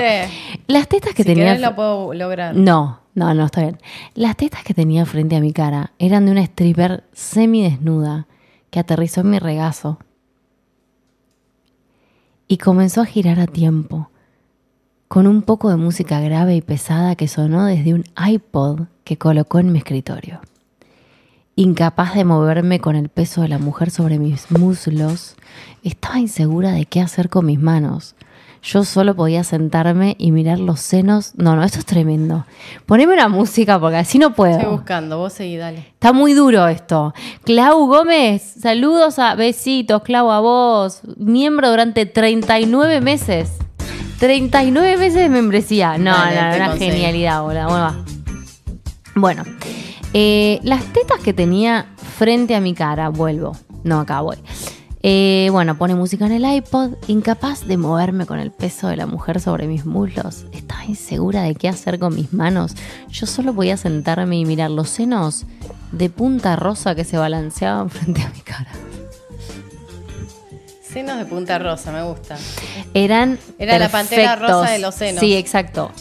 las 0.66 0.88
tetas 0.88 1.14
que 1.14 1.22
si 1.22 1.28
tenía 1.28 1.46
querés 1.46 1.60
lo 1.62 1.74
puedo 1.74 2.12
lograr. 2.12 2.54
No, 2.54 3.00
no, 3.14 3.32
no, 3.32 3.46
está 3.46 3.62
bien. 3.62 3.78
Las 4.14 4.36
tetas 4.36 4.62
que 4.62 4.74
tenía 4.74 5.06
frente 5.06 5.36
a 5.36 5.40
mi 5.40 5.52
cara 5.54 5.92
eran 5.98 6.26
de 6.26 6.32
una 6.32 6.42
stripper 6.42 7.04
semidesnuda 7.14 8.26
que 8.70 8.78
aterrizó 8.78 9.22
en 9.22 9.30
mi 9.30 9.38
regazo 9.38 9.98
y 12.46 12.58
comenzó 12.58 13.00
a 13.00 13.06
girar 13.06 13.40
a 13.40 13.46
tiempo 13.46 14.10
con 15.08 15.26
un 15.26 15.40
poco 15.40 15.70
de 15.70 15.76
música 15.76 16.20
grave 16.20 16.56
y 16.56 16.60
pesada 16.60 17.16
que 17.16 17.26
sonó 17.28 17.64
desde 17.64 17.94
un 17.94 18.04
iPod 18.22 18.82
que 19.04 19.16
colocó 19.16 19.60
en 19.60 19.72
mi 19.72 19.78
escritorio. 19.78 20.42
Incapaz 21.58 22.14
de 22.14 22.24
moverme 22.24 22.78
con 22.78 22.94
el 22.94 23.08
peso 23.08 23.42
de 23.42 23.48
la 23.48 23.58
mujer 23.58 23.90
sobre 23.90 24.18
mis 24.18 24.50
muslos, 24.50 25.34
estaba 25.82 26.20
insegura 26.20 26.70
de 26.70 26.84
qué 26.86 27.00
hacer 27.00 27.28
con 27.28 27.46
mis 27.46 27.58
manos. 27.58 28.14
Yo 28.62 28.84
solo 28.84 29.14
podía 29.14 29.42
sentarme 29.44 30.14
y 30.18 30.30
mirar 30.32 30.58
los 30.60 30.80
senos. 30.80 31.32
No, 31.36 31.56
no, 31.56 31.62
esto 31.64 31.78
es 31.78 31.84
tremendo. 31.86 32.44
Poneme 32.86 33.12
una 33.14 33.28
música 33.28 33.78
porque 33.80 33.96
así 33.96 34.18
no 34.18 34.34
puedo. 34.34 34.56
Estoy 34.58 34.70
buscando, 34.72 35.18
vos 35.18 35.32
seguí, 35.32 35.56
dale. 35.56 35.78
Está 35.78 36.12
muy 36.12 36.32
duro 36.32 36.66
esto. 36.68 37.12
Clau 37.44 37.86
Gómez, 37.86 38.42
saludos 38.60 39.18
a 39.18 39.34
besitos, 39.34 40.02
Clau, 40.02 40.30
a 40.30 40.40
vos. 40.40 41.02
Miembro 41.16 41.70
durante 41.70 42.06
39 42.06 43.00
meses. 43.00 43.50
39 44.20 44.96
meses 44.96 45.14
de 45.14 45.28
membresía. 45.28 45.96
No, 45.98 46.12
Dale, 46.12 46.50
no, 46.50 46.56
una 46.56 46.68
conseguí. 46.70 46.90
genialidad, 46.92 47.42
boludo. 47.42 47.64
Bueno, 47.68 47.78
va. 47.84 47.94
Bueno, 49.14 49.42
eh, 50.14 50.60
las 50.62 50.84
tetas 50.92 51.20
que 51.20 51.32
tenía 51.32 51.86
frente 52.16 52.54
a 52.54 52.60
mi 52.60 52.74
cara, 52.74 53.08
vuelvo. 53.08 53.56
No, 53.84 54.00
acá 54.00 54.20
voy. 54.20 54.36
Eh, 55.02 55.48
bueno, 55.52 55.78
pone 55.78 55.94
música 55.94 56.26
en 56.26 56.32
el 56.32 56.44
iPod, 56.44 56.94
incapaz 57.06 57.66
de 57.66 57.76
moverme 57.76 58.26
con 58.26 58.40
el 58.40 58.50
peso 58.50 58.88
de 58.88 58.96
la 58.96 59.06
mujer 59.06 59.40
sobre 59.40 59.66
mis 59.66 59.86
muslos. 59.86 60.46
Estaba 60.52 60.84
insegura 60.84 61.42
de 61.42 61.54
qué 61.54 61.68
hacer 61.68 61.98
con 61.98 62.14
mis 62.14 62.32
manos. 62.32 62.74
Yo 63.08 63.26
solo 63.26 63.54
podía 63.54 63.76
sentarme 63.76 64.38
y 64.38 64.44
mirar 64.44 64.70
los 64.70 64.90
senos 64.90 65.46
de 65.92 66.10
punta 66.10 66.56
rosa 66.56 66.94
que 66.94 67.04
se 67.04 67.16
balanceaban 67.16 67.90
frente 67.90 68.22
a 68.22 68.30
mi 68.30 68.40
cara. 68.40 68.70
Senos 70.82 71.18
de 71.18 71.26
punta 71.26 71.58
rosa, 71.58 71.92
me 71.92 72.02
gusta. 72.02 72.36
Eran. 72.94 73.38
Era 73.58 73.78
la 73.78 73.90
pantera 73.90 74.36
rosa 74.36 74.70
de 74.70 74.78
los 74.78 74.94
senos. 74.94 75.20
Sí, 75.20 75.36
exacto. 75.36 75.92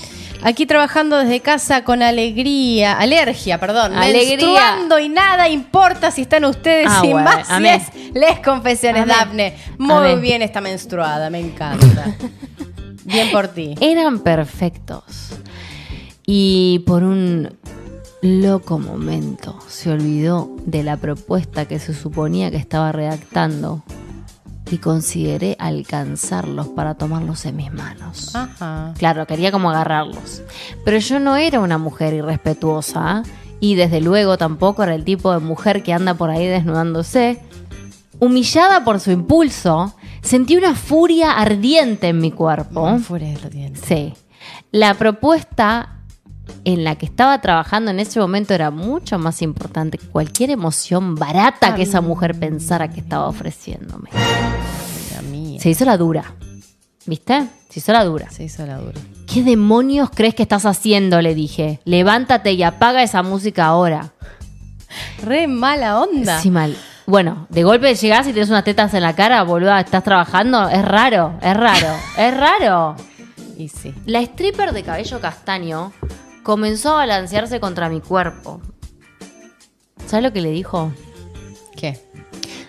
Aquí 0.43 0.65
trabajando 0.65 1.17
desde 1.17 1.39
casa 1.41 1.83
con 1.83 2.01
alegría, 2.03 2.93
alergia, 2.93 3.59
perdón, 3.59 3.93
Alegría. 3.95 4.37
menstruando 4.37 4.99
y 4.99 5.09
nada 5.09 5.49
importa 5.49 6.11
si 6.11 6.21
están 6.21 6.45
ustedes 6.45 6.87
Ah, 6.89 6.99
sin 7.01 7.11
bueno, 7.11 7.29
más. 7.29 7.49
amén. 7.49 7.81
Les, 7.93 8.13
les 8.13 8.39
confesiones, 8.39 9.03
Amén. 9.03 9.15
Dafne. 9.19 9.57
Muy 9.77 9.91
Amén. 9.95 10.21
bien 10.21 10.41
está 10.43 10.61
menstruada, 10.61 11.29
me 11.29 11.39
encanta. 11.39 12.15
bien 13.03 13.31
por 13.31 13.47
ti. 13.49 13.75
Eran 13.81 14.19
perfectos. 14.19 15.29
Y 16.25 16.79
por 16.85 17.03
un 17.03 17.57
loco 18.21 18.79
momento 18.79 19.57
se 19.67 19.91
olvidó 19.91 20.49
de 20.65 20.83
la 20.83 20.97
propuesta 20.97 21.65
que 21.65 21.79
se 21.79 21.93
suponía 21.93 22.51
que 22.51 22.57
estaba 22.57 22.91
redactando 22.91 23.83
y 24.71 24.77
consideré 24.77 25.55
alcanzarlos 25.59 26.67
para 26.67 26.95
tomarlos 26.95 27.45
en 27.45 27.55
mis 27.55 27.71
manos. 27.71 28.35
Ajá. 28.35 28.93
Claro, 28.97 29.25
quería 29.27 29.51
como 29.51 29.69
agarrarlos. 29.69 30.41
Pero 30.83 30.97
yo 30.97 31.19
no 31.19 31.35
era 31.35 31.59
una 31.59 31.77
mujer 31.77 32.13
irrespetuosa 32.13 33.23
y 33.59 33.75
desde 33.75 34.01
luego 34.01 34.37
tampoco 34.37 34.83
era 34.83 34.95
el 34.95 35.03
tipo 35.03 35.31
de 35.31 35.39
mujer 35.39 35.83
que 35.83 35.93
anda 35.93 36.13
por 36.13 36.29
ahí 36.29 36.45
desnudándose. 36.45 37.41
Humillada 38.19 38.83
por 38.83 38.99
su 38.99 39.11
impulso, 39.11 39.95
sentí 40.21 40.57
una 40.57 40.75
furia 40.75 41.33
ardiente 41.33 42.07
en 42.09 42.19
mi 42.19 42.31
cuerpo. 42.31 42.97
Fuera 42.99 43.27
de 43.27 43.49
dientes. 43.49 43.83
Sí. 43.85 44.13
La 44.71 44.95
propuesta 44.95 45.96
en 46.63 46.83
la 46.83 46.95
que 46.95 47.05
estaba 47.05 47.39
trabajando 47.41 47.91
en 47.91 47.99
ese 47.99 48.19
momento 48.19 48.53
era 48.53 48.71
mucho 48.71 49.17
más 49.17 49.41
importante 49.41 49.97
que 49.97 50.07
cualquier 50.07 50.51
emoción 50.51 51.15
barata 51.15 51.75
que 51.75 51.83
esa 51.83 52.01
mujer 52.01 52.37
pensara 52.39 52.89
que 52.89 52.99
estaba 52.99 53.27
ofreciéndome. 53.27 54.09
Se 55.59 55.69
hizo 55.69 55.85
la 55.85 55.97
dura. 55.97 56.35
¿Viste? 57.05 57.47
Se 57.69 57.79
hizo 57.79 57.93
la 57.93 58.03
dura. 58.03 58.29
Se 58.29 58.43
hizo 58.43 58.65
la 58.65 58.77
dura. 58.77 58.99
¿Qué 59.31 59.43
demonios 59.43 60.09
crees 60.13 60.35
que 60.35 60.43
estás 60.43 60.65
haciendo? 60.65 61.21
Le 61.21 61.35
dije. 61.35 61.79
Levántate 61.85 62.51
y 62.53 62.63
apaga 62.63 63.01
esa 63.01 63.23
música 63.23 63.65
ahora. 63.65 64.11
Re 65.23 65.47
mala 65.47 65.99
onda. 65.99 66.39
Sí, 66.41 66.51
mal. 66.51 66.75
Bueno, 67.05 67.47
de 67.49 67.63
golpe 67.63 67.95
llegás 67.95 68.27
y 68.27 68.33
tienes 68.33 68.49
unas 68.49 68.65
tetas 68.65 68.93
en 68.93 69.01
la 69.01 69.15
cara, 69.15 69.41
boluda, 69.43 69.79
estás 69.79 70.03
trabajando. 70.03 70.67
Es 70.67 70.83
raro, 70.83 71.33
es 71.41 71.55
raro, 71.55 71.95
es 72.17 72.37
raro. 72.37 72.95
Y 73.57 73.69
sí. 73.69 73.93
La 74.05 74.19
stripper 74.19 74.73
de 74.73 74.83
cabello 74.83 75.19
castaño 75.21 75.93
comenzó 76.47 76.93
a 76.93 76.95
balancearse 76.95 77.59
contra 77.59 77.89
mi 77.89 77.99
cuerpo. 77.99 78.61
¿Sabes 80.05 80.23
lo 80.23 80.31
que 80.31 80.39
le 80.39 80.49
dijo? 80.49 80.93
¿Qué? 81.75 81.99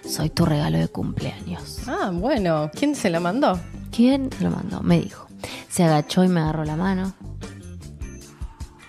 Soy 0.05 0.31
tu 0.31 0.45
regalo 0.45 0.79
de 0.79 0.89
cumpleaños. 0.89 1.79
Ah, 1.87 2.11
bueno. 2.13 2.73
¿Quién 2.75 2.97
se 2.97 3.09
la 3.09 3.21
mandó? 3.21 3.57
¿Quién 3.95 4.31
te 4.31 4.43
lo 4.43 4.51
mandó? 4.51 4.81
Me 4.81 4.99
dijo. 5.01 5.29
Se 5.69 5.85
agachó 5.85 6.25
y 6.25 6.29
me 6.29 6.41
agarró 6.41 6.65
la 6.65 6.75
mano. 6.75 7.15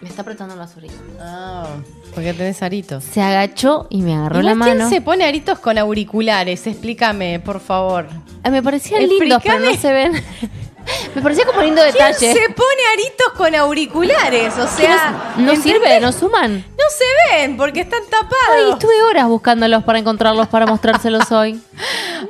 Me 0.02 0.10
está 0.10 0.24
apretando 0.24 0.56
las 0.56 0.76
orejas. 0.76 0.98
Ah, 1.22 1.68
porque 2.16 2.34
tenés 2.34 2.64
aritos. 2.64 3.04
Se 3.04 3.22
agachó 3.22 3.86
y 3.92 4.02
me 4.02 4.16
agarró 4.16 4.42
la 4.42 4.54
¿Quién 4.54 4.78
mano. 4.80 4.90
se 4.90 5.02
pone 5.02 5.24
aritos 5.24 5.60
con 5.60 5.78
auriculares? 5.78 6.66
Explícame, 6.66 7.40
por 7.40 7.60
favor. 7.60 8.08
Ah, 8.42 8.50
Me 8.50 8.64
parecían 8.64 9.08
lindos, 9.08 9.40
pero 9.44 9.60
no 9.60 9.76
se 9.76 9.94
ven. 9.94 10.14
me 11.16 11.22
parecía 11.22 11.46
como 11.46 11.62
lindo 11.62 11.82
¿Quién 11.82 11.94
detalle. 11.94 12.34
se 12.34 12.50
pone 12.54 12.82
aritos 12.94 13.34
con 13.38 13.56
auriculares? 13.56 14.58
O 14.58 14.68
sea, 14.68 15.34
no, 15.38 15.56
sirve, 15.56 16.00
no 16.00 16.12
suman. 16.12 16.58
No 16.58 16.84
se 16.90 17.06
ven 17.38 17.58
porque 17.58 17.82
están 17.82 18.02
Ay, 18.04 18.10
tapados. 18.10 18.74
estuve 18.74 19.02
horas 19.04 19.28
buscándolos 19.28 19.84
para 19.84 20.00
encontrarlos 20.00 20.48
para 20.48 20.66
mostrárselos 20.66 21.32
hoy. 21.32 21.60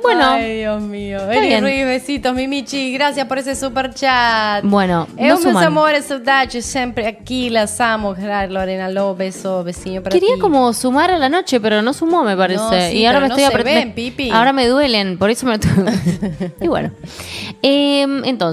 Bueno, 0.02 0.24
Ay, 0.24 0.58
Dios 0.58 0.80
mío. 0.80 1.18
Bien. 1.28 1.62
Ruiz, 1.62 1.84
besitos, 1.84 2.32
mi 2.32 2.46
Michi. 2.46 2.92
Gracias 2.92 3.26
por 3.26 3.38
ese 3.38 3.56
super 3.56 3.92
chat. 3.92 4.62
bueno, 4.64 5.08
no 5.16 5.38
meus 5.38 5.56
amores, 5.56 6.06
saudades, 6.06 6.64
sempre 6.64 7.06
aqui, 7.08 7.50
las 7.50 7.80
amo. 7.80 8.14
Claro, 8.14 8.52
Lorena 8.52 8.88
Lobo, 8.88 9.16
beso, 9.16 9.64
para 9.64 10.10
Quería 10.10 10.34
ti. 10.34 10.40
como 10.40 10.72
sumar 10.72 11.10
a 11.10 11.18
la 11.18 11.28
noche, 11.28 11.60
pero 11.60 11.82
no 11.82 11.92
sumó, 11.92 12.22
me 12.22 12.36
parece. 12.36 12.62
No, 12.62 12.70
sí, 12.70 12.98
y 12.98 13.06
ahora 13.06 13.20
me 13.20 13.26
estoy 13.26 13.44
apretando. 13.44 13.94
Ahora 14.32 14.52
me 14.52 14.66
duelen, 14.66 15.18
por 15.18 15.30
eso 15.30 15.46
me 15.46 15.58
Y 16.60 16.68
bueno. 16.68 16.90
Em, 17.62 18.24
entonces, 18.24 18.49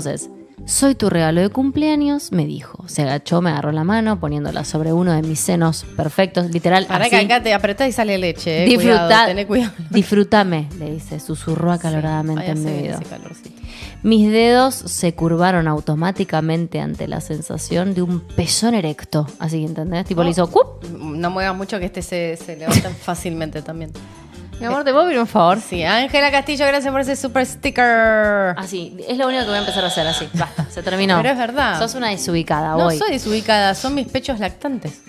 soy 0.65 0.95
tu 0.95 1.09
regalo 1.09 1.39
de 1.39 1.49
cumpleaños, 1.49 2.31
me 2.31 2.45
dijo. 2.45 2.83
Se 2.87 3.03
agachó, 3.03 3.41
me 3.41 3.51
agarró 3.51 3.71
la 3.71 3.83
mano, 3.83 4.19
poniéndola 4.19 4.65
sobre 4.65 4.91
uno 4.91 5.13
de 5.13 5.21
mis 5.21 5.39
senos 5.39 5.85
perfectos, 5.95 6.49
literal. 6.51 6.85
Para 6.87 7.05
así. 7.05 7.11
que 7.11 7.17
acá 7.17 7.41
te 7.41 7.53
apretás 7.53 7.87
y 7.87 7.91
sale 7.91 8.17
leche. 8.17 8.63
Eh. 8.63 8.65
Disfruta, 8.65 9.05
Cuidado, 9.05 9.27
tené 9.27 9.47
cuidado. 9.47 9.71
disfrútame, 9.91 10.67
le 10.79 10.91
dice, 10.91 11.19
susurró 11.19 11.71
acaloradamente 11.71 12.47
en 12.47 12.63
mi 12.63 12.71
oído. 12.71 12.99
Mis 14.03 14.31
dedos 14.31 14.75
se 14.75 15.13
curvaron 15.13 15.67
automáticamente 15.67 16.79
ante 16.79 17.07
la 17.07 17.21
sensación 17.21 17.93
de 17.93 18.01
un 18.01 18.19
pezón 18.19 18.73
erecto. 18.73 19.27
Así, 19.39 19.63
¿entendés? 19.63 20.05
Tipo, 20.05 20.23
le 20.23 20.31
hizo 20.31 20.49
¡cup! 20.49 20.83
No 20.91 21.29
muevas 21.29 21.55
mucho 21.55 21.79
que 21.79 21.85
este 21.85 22.01
se, 22.01 22.35
se 22.37 22.57
levanta 22.57 22.89
fácilmente 23.01 23.61
también. 23.61 23.91
Mi 24.59 24.65
amor, 24.65 24.83
¿te 24.83 24.91
puedo 24.91 25.05
pedir 25.05 25.19
un 25.19 25.27
favor? 25.27 25.61
Sí, 25.61 25.83
Ángela 25.83 26.31
Castillo, 26.31 26.65
gracias 26.65 26.91
por 26.91 27.01
ese 27.01 27.15
super 27.15 27.45
sticker. 27.45 28.55
Así, 28.57 28.97
es 29.07 29.15
lo 29.15 29.27
único 29.27 29.43
que 29.43 29.49
voy 29.49 29.57
a 29.57 29.59
empezar 29.59 29.83
a 29.83 29.87
hacer 29.87 30.07
así. 30.07 30.27
Basta, 30.33 30.65
se 30.69 30.81
terminó. 30.81 31.17
Pero 31.17 31.29
es 31.29 31.37
verdad. 31.37 31.77
Sos 31.77 31.93
una 31.93 32.09
desubicada, 32.09 32.71
no 32.71 32.85
voy. 32.85 32.97
soy 32.97 33.11
desubicada, 33.11 33.75
son 33.75 33.93
mis 33.93 34.07
pechos 34.07 34.39
lactantes. 34.39 35.03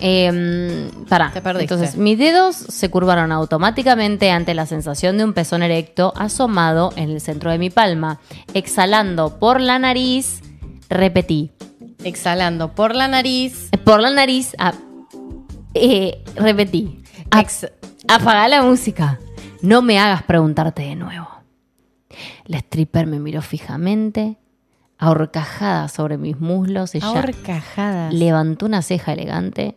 Eh, 0.00 0.90
pará. 1.08 1.30
Te 1.32 1.40
perdiste. 1.40 1.72
Entonces, 1.72 1.96
mis 1.96 2.18
dedos 2.18 2.56
se 2.56 2.90
curvaron 2.90 3.32
automáticamente 3.32 4.30
ante 4.30 4.52
la 4.52 4.66
sensación 4.66 5.16
de 5.16 5.24
un 5.24 5.32
pezón 5.32 5.62
erecto 5.62 6.12
asomado 6.14 6.92
en 6.96 7.10
el 7.10 7.22
centro 7.22 7.50
de 7.50 7.56
mi 7.56 7.70
palma. 7.70 8.20
Exhalando 8.52 9.38
por 9.38 9.62
la 9.62 9.78
nariz, 9.78 10.42
repetí. 10.90 11.52
Exhalando 12.04 12.74
por 12.74 12.94
la 12.94 13.08
nariz. 13.08 13.70
Por 13.82 14.00
la 14.00 14.10
nariz, 14.10 14.54
ah, 14.58 14.74
eh, 15.72 16.22
repetí. 16.36 17.03
A- 17.38 18.14
Apaga 18.16 18.48
la 18.48 18.62
música. 18.62 19.18
No 19.62 19.82
me 19.82 19.98
hagas 19.98 20.22
preguntarte 20.24 20.82
de 20.82 20.94
nuevo. 20.96 21.28
La 22.44 22.58
stripper 22.58 23.06
me 23.06 23.18
miró 23.18 23.42
fijamente, 23.42 24.36
ahorcajada 24.98 25.88
sobre 25.88 26.16
mis 26.18 26.38
muslos. 26.38 26.94
Ella 26.94 27.06
Ahorcajadas. 27.08 28.12
levantó 28.14 28.66
una 28.66 28.82
ceja 28.82 29.12
elegante. 29.14 29.76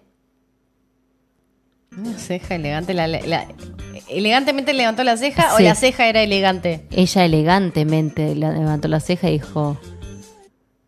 Una 1.97 2.17
ceja 2.17 2.55
elegante. 2.55 2.93
la- 2.93 3.07
la- 3.07 3.47
¿Elegantemente 4.09 4.73
levantó 4.73 5.03
la 5.03 5.17
ceja 5.17 5.55
o 5.55 5.59
la 5.59 5.73
ceja 5.73 6.07
era 6.07 6.21
elegante? 6.21 6.85
Ella 6.91 7.25
elegantemente 7.25 8.35
levantó 8.35 8.87
la 8.87 8.99
ceja 8.99 9.29
y 9.29 9.33
dijo: 9.33 9.77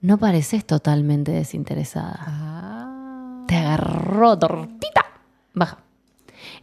No 0.02 0.18
pareces 0.20 0.66
totalmente 0.66 1.32
desinteresada. 1.32 2.20
Ah. 2.20 3.44
Te 3.48 3.56
agarró 3.56 4.38
tortita. 4.38 5.06
Baja. 5.56 5.80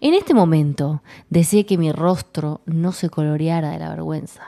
En 0.00 0.14
este 0.14 0.34
momento 0.34 1.02
deseé 1.30 1.64
que 1.64 1.78
mi 1.78 1.92
rostro 1.92 2.60
no 2.66 2.92
se 2.92 3.08
coloreara 3.08 3.70
de 3.70 3.78
la 3.78 3.88
vergüenza. 3.88 4.42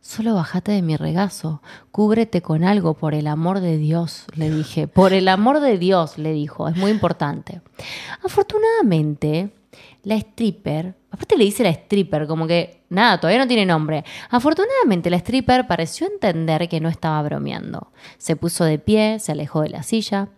Solo 0.00 0.34
bajate 0.34 0.72
de 0.72 0.82
mi 0.82 0.96
regazo, 0.96 1.62
cúbrete 1.92 2.42
con 2.42 2.64
algo 2.64 2.94
por 2.94 3.14
el 3.14 3.28
amor 3.28 3.60
de 3.60 3.78
Dios, 3.78 4.26
le 4.34 4.50
dije. 4.50 4.88
Por 4.88 5.12
el 5.12 5.28
amor 5.28 5.60
de 5.60 5.78
Dios, 5.78 6.18
le 6.18 6.32
dijo, 6.32 6.66
es 6.66 6.76
muy 6.76 6.90
importante. 6.90 7.60
Afortunadamente, 8.24 9.50
la 10.02 10.16
stripper, 10.16 10.96
aparte 11.10 11.36
le 11.36 11.44
dice 11.44 11.62
la 11.62 11.70
stripper, 11.70 12.26
como 12.26 12.48
que 12.48 12.82
nada, 12.88 13.20
todavía 13.20 13.38
no 13.38 13.46
tiene 13.46 13.64
nombre. 13.64 14.04
Afortunadamente, 14.28 15.08
la 15.08 15.18
stripper 15.18 15.68
pareció 15.68 16.08
entender 16.08 16.68
que 16.68 16.80
no 16.80 16.88
estaba 16.88 17.22
bromeando. 17.22 17.92
Se 18.18 18.34
puso 18.34 18.64
de 18.64 18.80
pie, 18.80 19.20
se 19.20 19.30
alejó 19.30 19.62
de 19.62 19.70
la 19.70 19.84
silla, 19.84 20.30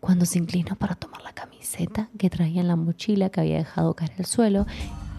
cuando 0.00 0.24
se 0.26 0.38
inclinó 0.38 0.76
para 0.76 0.94
tomar 0.94 1.22
la 1.22 1.32
camiseta 1.32 2.08
que 2.18 2.30
traía 2.30 2.60
en 2.60 2.68
la 2.68 2.76
mochila 2.76 3.30
que 3.30 3.40
había 3.40 3.58
dejado 3.58 3.94
caer 3.94 4.12
al 4.18 4.26
suelo, 4.26 4.66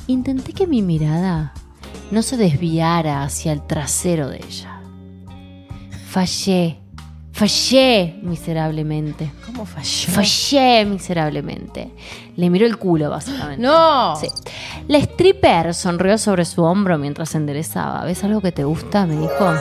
intenté 0.08 0.54
que 0.54 0.68
mi 0.68 0.82
mirada 0.82 1.54
no 2.12 2.22
se 2.22 2.38
desviara 2.38 3.24
hacia 3.24 3.52
el 3.52 3.66
trasero 3.66 4.30
de 4.30 4.38
ella. 4.38 4.82
Fallé, 6.08 6.80
fallé 7.32 8.20
miserablemente. 8.24 9.32
¿Cómo 9.46 9.66
falló? 9.66 10.12
Fallé 10.12 10.86
miserablemente. 10.86 11.94
Le 12.36 12.50
miró 12.50 12.66
el 12.66 12.78
culo, 12.78 13.12
básicamente. 13.12 13.62
No. 13.62 14.16
Sí. 14.16 14.28
La 14.88 14.98
stripper 14.98 15.76
sonrió 15.76 16.18
sobre 16.18 16.46
su 16.46 16.64
hombro 16.64 16.98
mientras 16.98 17.30
se 17.30 17.38
enderezaba. 17.38 18.04
¿Ves 18.06 18.24
algo 18.24 18.42
que 18.42 18.52
te 18.52 18.64
gusta? 18.64 19.06
Me 19.06 19.16
dijo. 19.16 19.54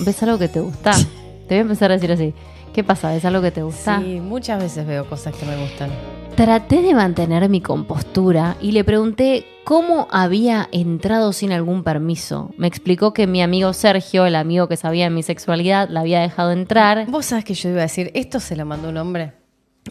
¿Ves 0.00 0.22
algo 0.24 0.38
que 0.38 0.48
te 0.48 0.60
gusta? 0.60 0.92
Te 1.50 1.56
voy 1.56 1.58
a 1.58 1.60
empezar 1.62 1.90
a 1.90 1.94
decir 1.94 2.12
así. 2.12 2.32
¿Qué 2.72 2.84
pasa? 2.84 3.10
¿Ves 3.10 3.24
algo 3.24 3.42
que 3.42 3.50
te 3.50 3.62
gusta? 3.62 4.00
Sí, 4.00 4.20
muchas 4.20 4.60
veces 4.62 4.86
veo 4.86 5.08
cosas 5.08 5.34
que 5.34 5.44
me 5.44 5.56
gustan. 5.60 5.90
Traté 6.36 6.80
de 6.82 6.94
mantener 6.94 7.48
mi 7.48 7.60
compostura 7.60 8.56
y 8.60 8.72
le 8.72 8.84
pregunté 8.84 9.44
cómo 9.64 10.06
había 10.10 10.68
entrado 10.72 11.32
sin 11.32 11.52
algún 11.52 11.82
permiso. 11.82 12.50
Me 12.56 12.66
explicó 12.68 13.12
que 13.12 13.26
mi 13.26 13.42
amigo 13.42 13.72
Sergio, 13.72 14.24
el 14.24 14.36
amigo 14.36 14.68
que 14.68 14.76
sabía 14.76 15.04
de 15.04 15.10
mi 15.10 15.22
sexualidad, 15.22 15.88
la 15.90 16.00
había 16.00 16.20
dejado 16.20 16.52
entrar 16.52 17.06
Vos 17.10 17.26
sabés 17.26 17.44
que 17.44 17.54
yo 17.54 17.68
iba 17.68 17.80
a 17.80 17.82
decir, 17.82 18.10
esto 18.14 18.40
se 18.40 18.56
lo 18.56 18.64
mandó 18.64 18.88
un 18.88 18.96
hombre. 18.96 19.32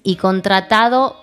y 0.03 0.15
contratado 0.15 1.17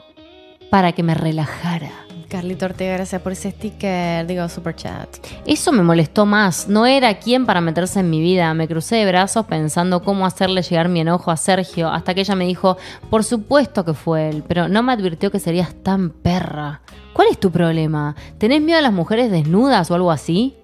para 0.71 0.93
que 0.93 1.03
me 1.03 1.15
relajara. 1.15 1.91
Carlito 2.29 2.67
Ortega, 2.67 2.95
gracias 2.95 3.23
por 3.23 3.33
ese 3.33 3.53
sticker, 3.53 4.27
digo, 4.27 4.49
super 4.49 4.75
chat. 4.75 5.09
Eso 5.47 5.71
me 5.71 5.83
molestó 5.83 6.27
más. 6.27 6.69
No 6.69 6.85
era 6.85 7.19
quien 7.19 7.47
para 7.47 7.61
meterse 7.61 8.01
en 8.01 8.11
mi 8.11 8.21
vida. 8.21 8.53
Me 8.55 8.67
crucé 8.67 8.97
de 8.97 9.07
brazos 9.07 9.47
pensando 9.47 10.03
cómo 10.03 10.27
hacerle 10.27 10.63
llegar 10.63 10.89
mi 10.89 11.01
enojo 11.01 11.31
a 11.31 11.37
Sergio, 11.37 11.89
hasta 11.89 12.15
que 12.15 12.23
ella 12.23 12.35
me 12.35 12.47
dijo, 12.47 12.77
por 13.11 13.23
supuesto 13.23 13.85
que 13.85 13.95
fue 13.95 14.29
él, 14.29 14.45
pero 14.47 14.69
no 14.69 14.83
me 14.83 14.93
advirtió 14.93 15.31
que 15.31 15.39
serías 15.39 15.75
tan 15.83 16.11
perra. 16.11 16.81
¿Cuál 17.13 17.29
es 17.31 17.39
tu 17.39 17.51
problema? 17.53 18.17
¿Tenés 18.39 18.61
miedo 18.61 18.79
a 18.79 18.83
las 18.83 18.93
mujeres 18.93 19.31
desnudas 19.31 19.91
o 19.91 19.95
algo 19.95 20.11
así? 20.11 20.57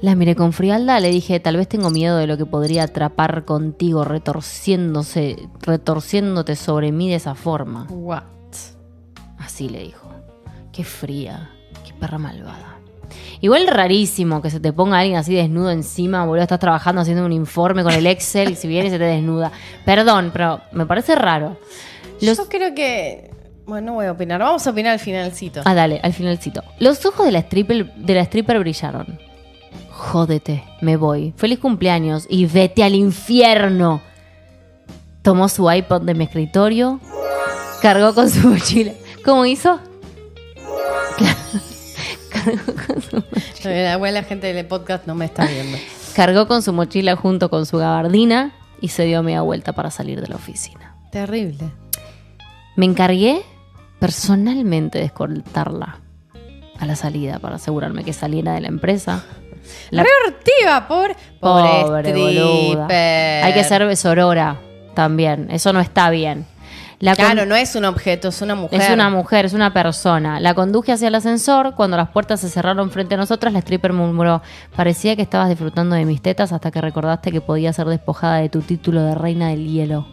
La 0.00 0.16
miré 0.16 0.34
con 0.34 0.52
frialdad, 0.52 1.00
le 1.00 1.10
dije, 1.10 1.38
tal 1.38 1.56
vez 1.56 1.68
tengo 1.68 1.90
miedo 1.90 2.16
de 2.16 2.26
lo 2.26 2.36
que 2.36 2.46
podría 2.46 2.84
atrapar 2.84 3.44
contigo 3.44 4.02
retorciéndose, 4.02 5.48
retorciéndote 5.60 6.56
sobre 6.56 6.90
mí 6.90 7.08
de 7.08 7.16
esa 7.16 7.36
forma. 7.36 7.86
What? 7.88 8.41
Así 9.62 9.68
le 9.72 9.84
dijo. 9.84 10.08
Qué 10.72 10.82
fría, 10.82 11.50
qué 11.86 11.92
perra 11.94 12.18
malvada. 12.18 12.78
Igual 13.40 13.68
rarísimo 13.68 14.42
que 14.42 14.50
se 14.50 14.58
te 14.58 14.72
ponga 14.72 14.98
alguien 14.98 15.16
así 15.18 15.34
desnudo 15.34 15.70
encima, 15.70 16.24
boludo, 16.24 16.42
estás 16.42 16.58
trabajando 16.58 17.00
haciendo 17.02 17.24
un 17.24 17.30
informe 17.32 17.84
con 17.84 17.92
el 17.92 18.06
Excel 18.08 18.50
y 18.52 18.56
si 18.56 18.66
viene 18.66 18.90
se 18.90 18.98
te 18.98 19.04
desnuda. 19.04 19.52
Perdón, 19.84 20.30
pero 20.32 20.60
me 20.72 20.84
parece 20.86 21.14
raro. 21.14 21.58
Los- 22.20 22.38
Yo 22.38 22.48
creo 22.48 22.74
que. 22.74 23.30
Bueno, 23.66 23.88
no 23.88 23.94
voy 23.94 24.06
a 24.06 24.12
opinar. 24.12 24.40
Vamos 24.40 24.66
a 24.66 24.70
opinar 24.70 24.94
al 24.94 24.98
finalcito. 24.98 25.60
Ah, 25.64 25.74
dale, 25.74 26.00
al 26.02 26.12
finalcito. 26.12 26.64
Los 26.80 27.06
ojos 27.06 27.24
de 27.26 27.30
la 27.32 27.38
stripper, 27.40 27.94
de 27.94 28.14
la 28.14 28.22
stripper 28.22 28.58
brillaron. 28.58 29.20
Jódete, 29.90 30.64
me 30.80 30.96
voy. 30.96 31.34
Feliz 31.36 31.60
cumpleaños 31.60 32.26
y 32.28 32.46
vete 32.46 32.82
al 32.82 32.96
infierno. 32.96 34.00
Tomó 35.22 35.48
su 35.48 35.70
iPod 35.70 36.02
de 36.02 36.14
mi 36.14 36.24
escritorio, 36.24 36.98
cargó 37.80 38.12
con 38.14 38.28
su 38.28 38.48
mochila. 38.48 38.92
¿Cómo 39.24 39.46
hizo? 39.46 39.80
cargó 42.30 42.72
con 42.86 43.02
su 43.02 43.24
La 43.68 43.96
buena 43.96 44.22
gente 44.24 44.52
del 44.52 44.66
podcast 44.66 45.06
no 45.06 45.14
me 45.14 45.26
está 45.26 45.46
viendo. 45.46 45.78
Cargó 46.14 46.48
con 46.48 46.62
su 46.62 46.72
mochila 46.72 47.14
junto 47.16 47.48
con 47.48 47.64
su 47.66 47.78
gabardina 47.78 48.52
y 48.80 48.88
se 48.88 49.04
dio 49.04 49.22
media 49.22 49.42
vuelta 49.42 49.72
para 49.72 49.90
salir 49.90 50.20
de 50.20 50.26
la 50.26 50.36
oficina. 50.36 50.96
Terrible. 51.12 51.70
Me 52.74 52.86
encargué 52.86 53.42
personalmente 54.00 54.98
de 54.98 55.04
escoltarla 55.04 56.00
a 56.78 56.86
la 56.86 56.96
salida 56.96 57.38
para 57.38 57.56
asegurarme 57.56 58.02
que 58.02 58.12
saliera 58.12 58.54
de 58.54 58.60
la 58.60 58.68
empresa. 58.68 59.24
La 59.90 60.02
Reortiva, 60.02 60.88
pobre. 60.88 61.16
Pobre, 61.38 62.12
pobre. 62.12 63.42
Hay 63.42 63.54
que 63.54 63.62
ser 63.62 63.96
sorora 63.96 64.60
también. 64.94 65.48
Eso 65.50 65.72
no 65.72 65.80
está 65.80 66.10
bien. 66.10 66.44
La 67.02 67.16
Claro, 67.16 67.46
no 67.46 67.56
es 67.56 67.74
un 67.74 67.84
objeto, 67.84 68.28
es 68.28 68.40
una 68.42 68.54
mujer. 68.54 68.80
Es 68.80 68.88
una 68.90 69.10
mujer, 69.10 69.44
es 69.44 69.54
una 69.54 69.72
persona. 69.74 70.38
La 70.38 70.54
conduje 70.54 70.92
hacia 70.92 71.08
el 71.08 71.14
ascensor. 71.16 71.74
Cuando 71.74 71.96
las 71.96 72.10
puertas 72.10 72.38
se 72.40 72.48
cerraron 72.48 72.92
frente 72.92 73.16
a 73.16 73.18
nosotras, 73.18 73.52
la 73.52 73.58
stripper 73.58 73.92
murmuró: 73.92 74.40
Parecía 74.76 75.16
que 75.16 75.22
estabas 75.22 75.48
disfrutando 75.48 75.96
de 75.96 76.04
mis 76.04 76.22
tetas 76.22 76.52
hasta 76.52 76.70
que 76.70 76.80
recordaste 76.80 77.32
que 77.32 77.40
podía 77.40 77.72
ser 77.72 77.88
despojada 77.88 78.36
de 78.36 78.48
tu 78.50 78.60
título 78.60 79.02
de 79.02 79.16
reina 79.16 79.48
del 79.48 79.66
hielo. 79.66 80.06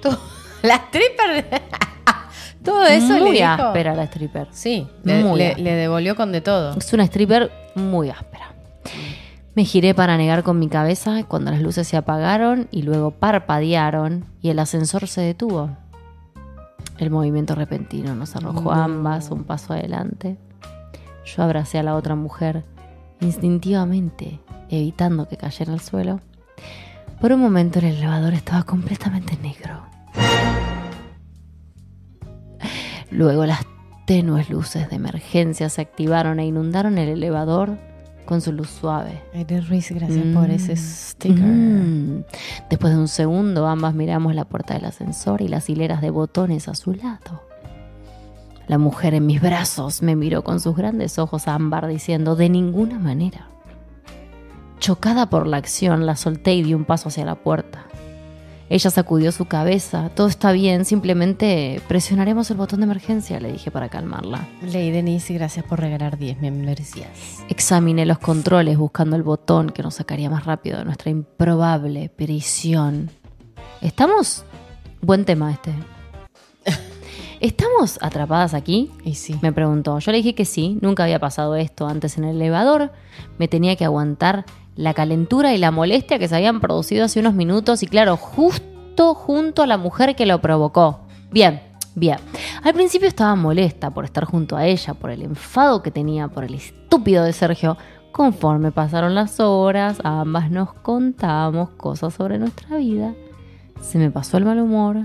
Tú- 0.00 0.16
La 0.62 0.76
stripper. 0.76 1.60
Todo 2.64 2.86
eso 2.86 3.08
Muy 3.18 3.20
le 3.24 3.30
dijo. 3.32 3.44
áspera 3.66 3.94
la 3.94 4.04
stripper. 4.04 4.46
Sí, 4.52 4.86
le, 5.04 5.22
Muy 5.22 5.38
le- 5.38 5.56
le 5.56 5.72
devolvió 5.74 6.16
con 6.16 6.32
de 6.32 6.40
todo. 6.40 6.74
Es 6.78 6.90
una 6.94 7.04
stripper 7.04 7.50
muy 7.74 8.08
áspera. 8.08 8.54
Me 9.54 9.64
giré 9.64 9.92
para 9.94 10.16
negar 10.16 10.42
con 10.42 10.58
mi 10.58 10.68
cabeza 10.68 11.24
cuando 11.28 11.50
las 11.50 11.60
luces 11.60 11.86
se 11.86 11.98
apagaron 11.98 12.68
y 12.70 12.80
luego 12.82 13.10
parpadearon 13.10 14.24
y 14.40 14.48
el 14.48 14.58
ascensor 14.60 15.06
se 15.08 15.20
detuvo. 15.20 15.76
El 17.02 17.10
movimiento 17.10 17.56
repentino 17.56 18.14
nos 18.14 18.36
arrojó 18.36 18.70
a 18.70 18.84
ambas 18.84 19.32
un 19.32 19.42
paso 19.42 19.72
adelante. 19.72 20.38
Yo 21.24 21.42
abracé 21.42 21.80
a 21.80 21.82
la 21.82 21.96
otra 21.96 22.14
mujer 22.14 22.64
instintivamente, 23.20 24.38
evitando 24.68 25.26
que 25.26 25.36
cayera 25.36 25.72
al 25.72 25.80
suelo. 25.80 26.20
Por 27.20 27.32
un 27.32 27.40
momento 27.40 27.80
el 27.80 27.86
elevador 27.86 28.34
estaba 28.34 28.62
completamente 28.62 29.36
negro. 29.42 29.82
Luego 33.10 33.46
las 33.46 33.66
tenues 34.06 34.48
luces 34.48 34.88
de 34.88 34.94
emergencia 34.94 35.70
se 35.70 35.80
activaron 35.80 36.38
e 36.38 36.46
inundaron 36.46 36.98
el 36.98 37.08
elevador 37.08 37.78
con 38.24 38.40
su 38.40 38.52
luz 38.52 38.70
suave. 38.70 39.22
Aire 39.34 39.60
Ruiz, 39.60 39.90
gracias 39.90 40.24
Mm. 40.26 40.34
por 40.34 40.50
ese 40.50 40.76
sticker. 40.76 41.44
Mm. 41.44 42.24
Después 42.70 42.92
de 42.92 42.98
un 42.98 43.08
segundo, 43.08 43.66
ambas 43.66 43.94
miramos 43.94 44.34
la 44.34 44.44
puerta 44.44 44.74
del 44.74 44.84
ascensor 44.84 45.42
y 45.42 45.48
las 45.48 45.68
hileras 45.68 46.00
de 46.00 46.10
botones 46.10 46.68
a 46.68 46.74
su 46.74 46.92
lado. 46.94 47.42
La 48.68 48.78
mujer 48.78 49.14
en 49.14 49.26
mis 49.26 49.40
brazos 49.42 50.02
me 50.02 50.14
miró 50.16 50.44
con 50.44 50.60
sus 50.60 50.76
grandes 50.76 51.18
ojos 51.18 51.48
ámbar 51.48 51.88
diciendo, 51.88 52.36
de 52.36 52.48
ninguna 52.48 52.98
manera. 52.98 53.48
Chocada 54.78 55.28
por 55.28 55.46
la 55.46 55.58
acción, 55.58 56.06
la 56.06 56.16
solté 56.16 56.54
y 56.54 56.62
di 56.62 56.74
un 56.74 56.84
paso 56.84 57.08
hacia 57.08 57.24
la 57.24 57.34
puerta. 57.36 57.86
Ella 58.72 58.88
sacudió 58.88 59.32
su 59.32 59.44
cabeza. 59.44 60.08
Todo 60.14 60.28
está 60.28 60.50
bien, 60.50 60.86
simplemente 60.86 61.82
presionaremos 61.88 62.50
el 62.50 62.56
botón 62.56 62.80
de 62.80 62.84
emergencia, 62.84 63.38
le 63.38 63.52
dije 63.52 63.70
para 63.70 63.90
calmarla. 63.90 64.48
Ley 64.62 64.90
Denise, 64.90 65.34
gracias 65.34 65.66
por 65.66 65.78
regalar 65.78 66.16
10 66.16 66.40
membresías. 66.40 67.42
Examiné 67.50 68.06
los 68.06 68.18
controles 68.18 68.78
buscando 68.78 69.14
el 69.14 69.24
botón 69.24 69.68
que 69.68 69.82
nos 69.82 69.96
sacaría 69.96 70.30
más 70.30 70.46
rápido 70.46 70.78
de 70.78 70.86
nuestra 70.86 71.10
improbable 71.10 72.08
prisión. 72.08 73.10
¿Estamos? 73.82 74.46
Buen 75.02 75.26
tema 75.26 75.52
este. 75.52 75.74
¿Estamos 77.40 77.98
atrapadas 78.00 78.54
aquí? 78.54 78.90
Y 79.04 79.16
sí. 79.16 79.38
Me 79.42 79.52
preguntó. 79.52 79.98
Yo 79.98 80.12
le 80.12 80.16
dije 80.16 80.34
que 80.34 80.46
sí, 80.46 80.78
nunca 80.80 81.02
había 81.02 81.20
pasado 81.20 81.56
esto 81.56 81.86
antes 81.86 82.16
en 82.16 82.24
el 82.24 82.36
elevador. 82.36 82.90
Me 83.36 83.48
tenía 83.48 83.76
que 83.76 83.84
aguantar 83.84 84.46
la 84.76 84.94
calentura 84.94 85.54
y 85.54 85.58
la 85.58 85.70
molestia 85.70 86.18
que 86.18 86.28
se 86.28 86.36
habían 86.36 86.60
producido 86.60 87.04
hace 87.04 87.20
unos 87.20 87.34
minutos 87.34 87.82
y 87.82 87.86
claro, 87.86 88.16
justo 88.16 89.14
junto 89.14 89.62
a 89.62 89.66
la 89.66 89.78
mujer 89.78 90.16
que 90.16 90.26
lo 90.26 90.40
provocó. 90.40 91.00
Bien, 91.30 91.62
bien. 91.94 92.18
Al 92.62 92.74
principio 92.74 93.08
estaba 93.08 93.34
molesta 93.34 93.90
por 93.90 94.04
estar 94.04 94.24
junto 94.24 94.56
a 94.56 94.66
ella, 94.66 94.94
por 94.94 95.10
el 95.10 95.22
enfado 95.22 95.82
que 95.82 95.90
tenía 95.90 96.28
por 96.28 96.44
el 96.44 96.54
estúpido 96.54 97.24
de 97.24 97.32
Sergio. 97.32 97.76
Conforme 98.12 98.72
pasaron 98.72 99.14
las 99.14 99.40
horas, 99.40 99.98
ambas 100.04 100.50
nos 100.50 100.74
contamos 100.74 101.70
cosas 101.70 102.14
sobre 102.14 102.38
nuestra 102.38 102.76
vida. 102.76 103.14
Se 103.80 103.98
me 103.98 104.10
pasó 104.10 104.36
el 104.36 104.44
mal 104.44 104.60
humor. 104.60 104.98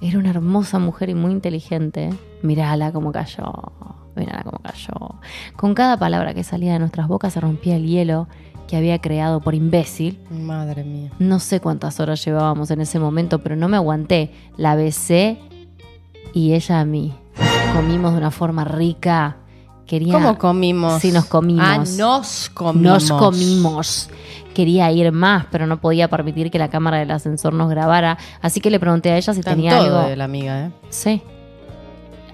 Era 0.00 0.18
una 0.18 0.30
hermosa 0.30 0.78
mujer 0.78 1.10
y 1.10 1.14
muy 1.14 1.32
inteligente. 1.32 2.10
Mirala 2.42 2.92
cómo 2.92 3.12
cayó. 3.12 3.52
Mirala 4.16 4.42
cómo 4.42 4.58
cayó. 4.58 5.20
Con 5.56 5.74
cada 5.74 5.96
palabra 5.96 6.34
que 6.34 6.44
salía 6.44 6.72
de 6.72 6.78
nuestras 6.78 7.08
bocas 7.08 7.32
se 7.32 7.40
rompía 7.40 7.76
el 7.76 7.86
hielo 7.86 8.28
que 8.72 8.78
había 8.78 8.98
creado 9.02 9.42
por 9.42 9.54
imbécil. 9.54 10.18
Madre 10.30 10.82
mía. 10.82 11.10
No 11.18 11.40
sé 11.40 11.60
cuántas 11.60 12.00
horas 12.00 12.24
llevábamos 12.24 12.70
en 12.70 12.80
ese 12.80 12.98
momento, 12.98 13.40
pero 13.40 13.54
no 13.54 13.68
me 13.68 13.76
aguanté. 13.76 14.30
La 14.56 14.76
besé 14.76 15.36
y 16.32 16.54
ella 16.54 16.80
a 16.80 16.86
mí. 16.86 17.12
Comimos 17.74 18.12
de 18.12 18.16
una 18.16 18.30
forma 18.30 18.64
rica. 18.64 19.36
Quería... 19.86 20.14
¿Cómo 20.14 20.38
comimos? 20.38 21.02
Sí, 21.02 21.12
nos 21.12 21.26
comimos. 21.26 21.62
Ah, 21.68 21.84
nos 21.98 22.48
comimos. 22.48 23.10
Nos 23.10 23.12
comimos. 23.12 24.10
Quería 24.54 24.90
ir 24.90 25.12
más, 25.12 25.44
pero 25.50 25.66
no 25.66 25.78
podía 25.78 26.08
permitir 26.08 26.50
que 26.50 26.58
la 26.58 26.70
cámara 26.70 26.96
del 26.96 27.10
ascensor 27.10 27.52
nos 27.52 27.68
grabara. 27.68 28.16
Así 28.40 28.62
que 28.62 28.70
le 28.70 28.80
pregunté 28.80 29.10
a 29.10 29.18
ella 29.18 29.34
si 29.34 29.40
Está 29.40 29.50
en 29.50 29.56
tenía 29.58 29.76
todo 29.76 29.98
algo. 29.98 30.08
de 30.08 30.16
la 30.16 30.24
amiga, 30.24 30.68
¿eh? 30.68 30.70
Sí. 30.88 31.20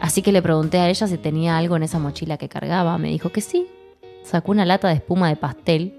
Así 0.01 0.23
que 0.23 0.31
le 0.31 0.41
pregunté 0.41 0.79
a 0.79 0.89
ella 0.89 1.09
si 1.09 1.19
tenía 1.19 1.59
algo 1.59 1.75
en 1.75 1.83
esa 1.83 1.99
mochila 1.99 2.37
que 2.37 2.49
cargaba. 2.49 2.97
Me 2.97 3.09
dijo 3.09 3.31
que 3.31 3.41
sí. 3.41 3.67
Sacó 4.23 4.53
una 4.53 4.65
lata 4.65 4.87
de 4.87 4.95
espuma 4.95 5.29
de 5.31 5.35
pastel. 5.35 5.98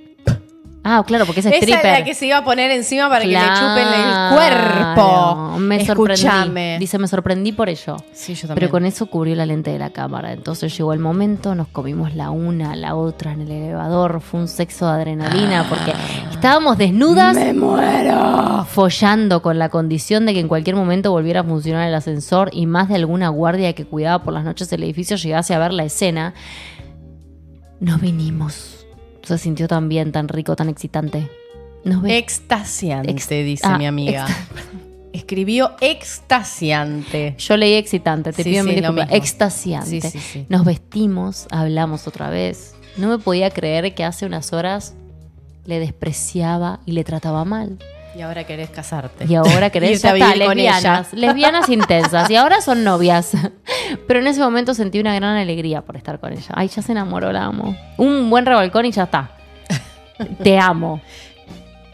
Ah, 0.92 1.04
claro, 1.06 1.28
porque 1.28 1.42
es 1.42 1.46
Esa 1.46 1.56
stripper. 1.56 1.86
es 1.86 2.00
la 2.00 2.04
que 2.04 2.16
se 2.16 2.26
iba 2.26 2.38
a 2.38 2.44
poner 2.44 2.72
encima 2.72 3.10
para 3.10 3.22
que 3.22 3.28
le 3.28 3.38
chupen 3.38 3.88
el 3.94 4.34
cuerpo. 4.34 5.60
Me 5.60 5.86
sorprendí. 5.86 6.14
Escúchame. 6.14 6.78
Dice, 6.80 6.98
me 6.98 7.08
sorprendí 7.08 7.52
por 7.52 7.70
ello. 7.70 7.96
Sí, 8.12 8.34
yo 8.34 8.48
también. 8.48 8.56
Pero 8.56 8.72
con 8.72 8.86
eso 8.88 9.06
cubrió 9.06 9.36
la 9.36 9.46
lente 9.46 9.70
de 9.70 9.78
la 9.78 9.92
cámara. 9.92 10.34
Entonces 10.34 10.76
llegó 10.76 10.92
el 10.94 11.00
momento, 11.00 11.54
nos 11.54 11.68
comimos 11.68 12.16
la 12.16 12.32
una, 12.32 12.76
la 12.76 12.96
otra 12.96 13.34
en 13.34 13.42
el 13.42 13.52
elevador. 13.52 14.20
Fue 14.20 14.40
un 14.40 14.48
sexo 14.48 14.88
de 14.88 14.94
adrenalina 14.94 15.64
porque 15.70 15.94
estábamos 16.32 16.80
desnudas. 16.80 17.36
¡Me 17.36 17.54
muero! 17.54 18.66
Follando 18.68 19.44
con 19.44 19.60
la 19.60 19.70
condición 19.70 20.26
de 20.26 20.34
que 20.34 20.40
en 20.40 20.48
cualquier 20.48 20.76
momento 20.76 21.12
volviera 21.12 21.42
a 21.42 21.44
funcionar 21.44 21.88
el 21.88 21.94
ascensor 21.94 22.50
y 22.52 22.66
más 22.66 22.90
de 22.90 22.96
alguna 22.96 23.30
guardia 23.30 23.74
que 23.74 23.86
cuidaba 23.86 24.24
por 24.24 24.34
las 24.34 24.44
noches 24.44 24.74
el 24.74 24.82
edificio 24.82 25.18
llegase 25.18 25.54
a 25.54 25.60
ver 25.60 25.72
la 25.72 25.84
escena. 25.84 26.34
Nos 27.80 28.02
vinimos. 28.02 28.79
Se 29.38 29.44
sintió 29.44 29.68
tan 29.68 29.90
bien, 29.90 30.12
tan 30.12 30.28
rico, 30.28 30.56
tan 30.56 30.70
excitante. 30.70 31.30
Nos 31.86 32.04
Extasiante, 32.06 33.12
Ex- 33.12 33.30
dice 33.30 33.64
ah, 33.66 33.78
mi 33.78 33.86
amiga. 33.86 34.28
Escribió 35.14 35.72
extasiante. 35.82 37.36
Yo 37.38 37.58
leí 37.58 37.74
excitante, 37.76 38.32
te 38.32 38.44
Sí, 38.44 38.50
pido 38.52 38.64
sí, 38.64 38.70
disculpas. 38.72 39.06
mismo. 39.08 39.16
Extasiante. 39.18 40.02
Sí. 40.12 40.46
Nos 40.50 40.66
vestimos, 40.66 41.48
hablamos 41.52 42.08
otra 42.08 42.30
vez. 42.30 42.76
No 42.98 43.08
me 43.10 43.18
podía 43.18 43.50
creer 43.50 43.96
que 43.96 44.04
hace 44.04 44.26
unas 44.26 44.54
horas 44.54 44.94
le 45.66 45.80
despreciaba 45.80 46.80
y 46.86 46.92
le 46.92 47.04
trataba 47.04 47.46
mal. 47.46 47.78
Y 48.16 48.22
ahora 48.22 48.44
querés 48.44 48.70
casarte. 48.70 49.26
Y 49.28 49.36
ahora 49.36 49.70
querés 49.72 50.02
ya 50.02 50.14
está, 50.14 50.36
lesbianas, 50.36 51.14
lesbianas 51.14 51.70
intensas. 51.70 52.30
Y 52.30 52.36
ahora 52.36 52.62
son 52.62 52.84
novias. 52.84 53.32
Pero 54.08 54.20
en 54.20 54.28
ese 54.28 54.40
momento 54.42 54.74
sentí 54.74 55.00
una 55.00 55.14
gran 55.16 55.36
alegría 55.38 55.82
por 55.82 55.96
estar 55.96 56.20
con 56.20 56.34
ella. 56.34 56.50
Ay, 56.54 56.68
ya 56.70 56.82
se 56.82 56.92
enamoró, 56.92 57.32
la 57.32 57.46
amo. 57.46 57.76
Un 57.98 58.30
buen 58.30 58.46
revolcón 58.46 58.86
y 58.86 58.92
ya 58.92 59.04
está. 59.04 59.32
Te 60.44 60.58
amo. 60.60 61.02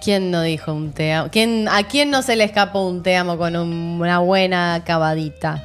¿Quién 0.01 0.32
no 0.32 0.41
dijo 0.41 0.71
un 0.73 0.93
te 0.93 1.13
amo? 1.13 1.30
¿Quién, 1.32 1.67
¿A 1.67 1.84
quién 1.84 2.12
no 2.12 2.21
se 2.21 2.36
le 2.36 2.43
escapó 2.43 2.88
un 2.88 3.01
te 3.04 3.15
amo 3.17 3.38
con 3.38 3.56
un- 3.56 3.97
una 3.99 4.19
buena 4.19 4.75
acabadita? 4.75 5.63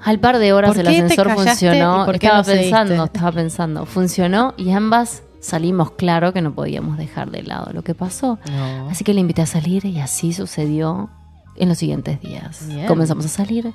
Al 0.00 0.20
par 0.20 0.38
de 0.38 0.52
horas 0.52 0.70
¿Por 0.72 0.80
el 0.80 0.86
ascensor 0.88 1.30
funcionó. 1.34 2.10
estaba 2.12 2.38
no 2.38 2.44
seguiste? 2.44 2.70
pensando, 2.70 3.04
estaba 3.04 3.32
pensando. 3.32 3.86
Funcionó 3.86 4.54
y 4.56 4.70
ambas 4.72 5.22
salimos 5.44 5.90
claro 5.92 6.32
que 6.32 6.40
no 6.40 6.54
podíamos 6.54 6.96
dejar 6.96 7.30
de 7.30 7.42
lado 7.42 7.70
lo 7.72 7.82
que 7.82 7.94
pasó. 7.94 8.38
No. 8.50 8.88
Así 8.88 9.04
que 9.04 9.12
le 9.14 9.20
invité 9.20 9.42
a 9.42 9.46
salir 9.46 9.84
y 9.84 10.00
así 10.00 10.32
sucedió 10.32 11.10
en 11.56 11.68
los 11.68 11.78
siguientes 11.78 12.20
días. 12.20 12.66
Bien. 12.66 12.86
Comenzamos 12.86 13.26
a 13.26 13.28
salir, 13.28 13.72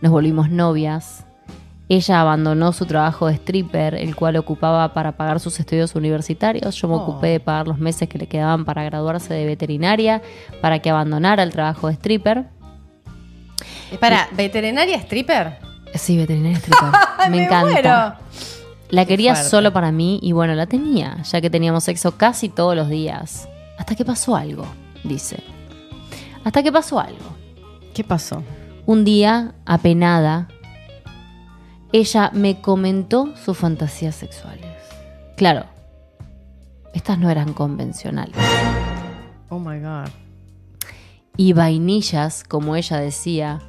nos 0.00 0.12
volvimos 0.12 0.50
novias. 0.50 1.24
Ella 1.88 2.20
abandonó 2.20 2.72
su 2.72 2.84
trabajo 2.84 3.28
de 3.28 3.34
stripper, 3.34 3.94
el 3.94 4.16
cual 4.16 4.36
ocupaba 4.36 4.92
para 4.92 5.12
pagar 5.16 5.38
sus 5.38 5.58
estudios 5.60 5.94
universitarios. 5.94 6.74
Yo 6.74 6.88
me 6.88 6.94
Oh. 6.94 6.98
ocupé 6.98 7.28
de 7.28 7.40
pagar 7.40 7.68
los 7.68 7.78
meses 7.78 8.08
que 8.08 8.18
le 8.18 8.26
quedaban 8.26 8.64
para 8.64 8.82
graduarse 8.84 9.32
de 9.32 9.46
veterinaria, 9.46 10.20
para 10.60 10.80
que 10.80 10.90
abandonara 10.90 11.44
el 11.44 11.52
trabajo 11.52 11.86
de 11.86 11.94
stripper. 11.94 12.46
Para, 14.00 14.28
¿veterinaria 14.32 14.96
stripper? 14.98 15.58
Sí, 15.94 16.16
veterinaria 16.16 16.58
stripper. 16.58 16.88
me, 17.30 17.44
encanta. 17.44 17.70
muero. 17.70 18.14
La 18.90 19.04
quería 19.04 19.34
fuerte. 19.34 19.50
solo 19.50 19.72
para 19.72 19.90
mí 19.92 20.18
y 20.22 20.32
bueno, 20.32 20.54
la 20.54 20.66
tenía, 20.66 21.22
ya 21.22 21.40
que 21.40 21.50
teníamos 21.50 21.84
sexo 21.84 22.16
casi 22.16 22.48
todos 22.48 22.76
los 22.76 22.88
días. 22.88 23.48
Hasta 23.78 23.94
que 23.94 24.04
pasó 24.04 24.36
algo, 24.36 24.66
dice. 25.04 25.42
Hasta 26.44 26.62
que 26.62 26.70
pasó 26.70 27.00
algo. 27.00 27.36
¿Qué 27.94 28.04
pasó? 28.04 28.42
Un 28.86 29.04
día, 29.04 29.54
apenada, 29.64 30.48
ella 31.92 32.30
me 32.32 32.60
comentó 32.60 33.34
sus 33.36 33.56
fantasías 33.56 34.14
sexuales. 34.14 34.66
Claro, 35.36 35.66
estas 36.94 37.18
no 37.18 37.30
eran 37.30 37.52
convencionales. 37.52 38.36
Oh 39.48 39.58
my 39.58 39.80
God. 39.80 40.08
Y 41.36 41.52
vainillas, 41.52 42.44
como 42.44 42.76
ella 42.76 42.98
decía, 42.98 43.60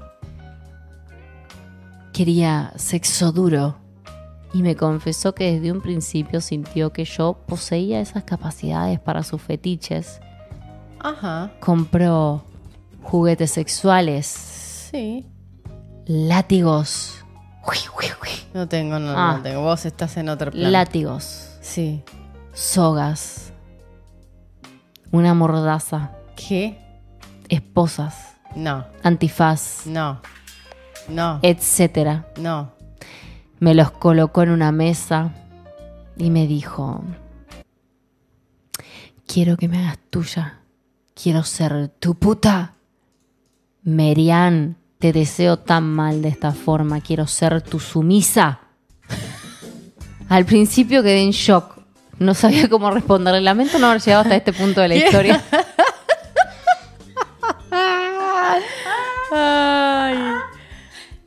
quería 2.13 2.73
sexo 2.75 3.31
duro. 3.31 3.86
Y 4.53 4.63
me 4.63 4.75
confesó 4.75 5.35
que 5.35 5.53
desde 5.53 5.71
un 5.71 5.81
principio 5.81 6.41
sintió 6.41 6.91
que 6.93 7.05
yo 7.05 7.37
poseía 7.47 7.99
esas 7.99 8.23
capacidades 8.23 8.99
para 8.99 9.23
sus 9.23 9.41
fetiches. 9.41 10.19
Ajá. 10.99 11.51
Compró 11.59 12.43
juguetes 13.03 13.51
sexuales, 13.51 14.25
Sí. 14.25 15.25
látigos, 16.05 17.13
No 18.53 18.67
tengo, 18.67 18.97
no, 18.97 19.11
Ah. 19.15 19.35
no 19.37 19.43
tengo. 19.43 19.61
Vos 19.61 19.85
estás 19.85 20.17
en 20.17 20.29
otro 20.29 20.51
plan. 20.51 20.71
látigos, 20.71 21.57
Sí. 21.61 22.01
sogas, 22.53 23.51
una 25.11 25.33
mordaza, 25.35 26.11
¿Qué? 26.35 26.79
esposas, 27.49 28.15
No. 28.55 28.85
antifaz, 29.03 29.85
No. 29.85 30.21
No. 31.07 31.39
etcétera. 31.43 32.27
No. 32.39 32.71
Me 33.59 33.73
los 33.73 33.91
colocó 33.91 34.43
en 34.43 34.51
una 34.51 34.71
mesa 34.71 35.33
y 36.15 36.29
me 36.29 36.47
dijo, 36.47 37.03
quiero 39.25 39.57
que 39.57 39.67
me 39.67 39.79
hagas 39.79 39.97
tuya, 40.09 40.59
quiero 41.13 41.43
ser 41.43 41.89
tu 41.99 42.15
puta. 42.15 42.73
Merian, 43.83 44.77
te 44.99 45.13
deseo 45.13 45.57
tan 45.57 45.83
mal 45.83 46.21
de 46.21 46.29
esta 46.29 46.51
forma, 46.53 47.01
quiero 47.01 47.27
ser 47.27 47.61
tu 47.61 47.79
sumisa. 47.79 48.59
Al 50.29 50.45
principio 50.45 51.03
quedé 51.03 51.21
en 51.21 51.31
shock, 51.31 51.77
no 52.19 52.33
sabía 52.33 52.69
cómo 52.69 52.91
responderle, 52.91 53.41
lamento 53.41 53.79
no 53.79 53.87
haber 53.87 54.01
llegado 54.01 54.23
hasta 54.23 54.35
este 54.35 54.53
punto 54.53 54.81
de 54.81 54.87
la 54.87 54.95
historia. 55.03 55.43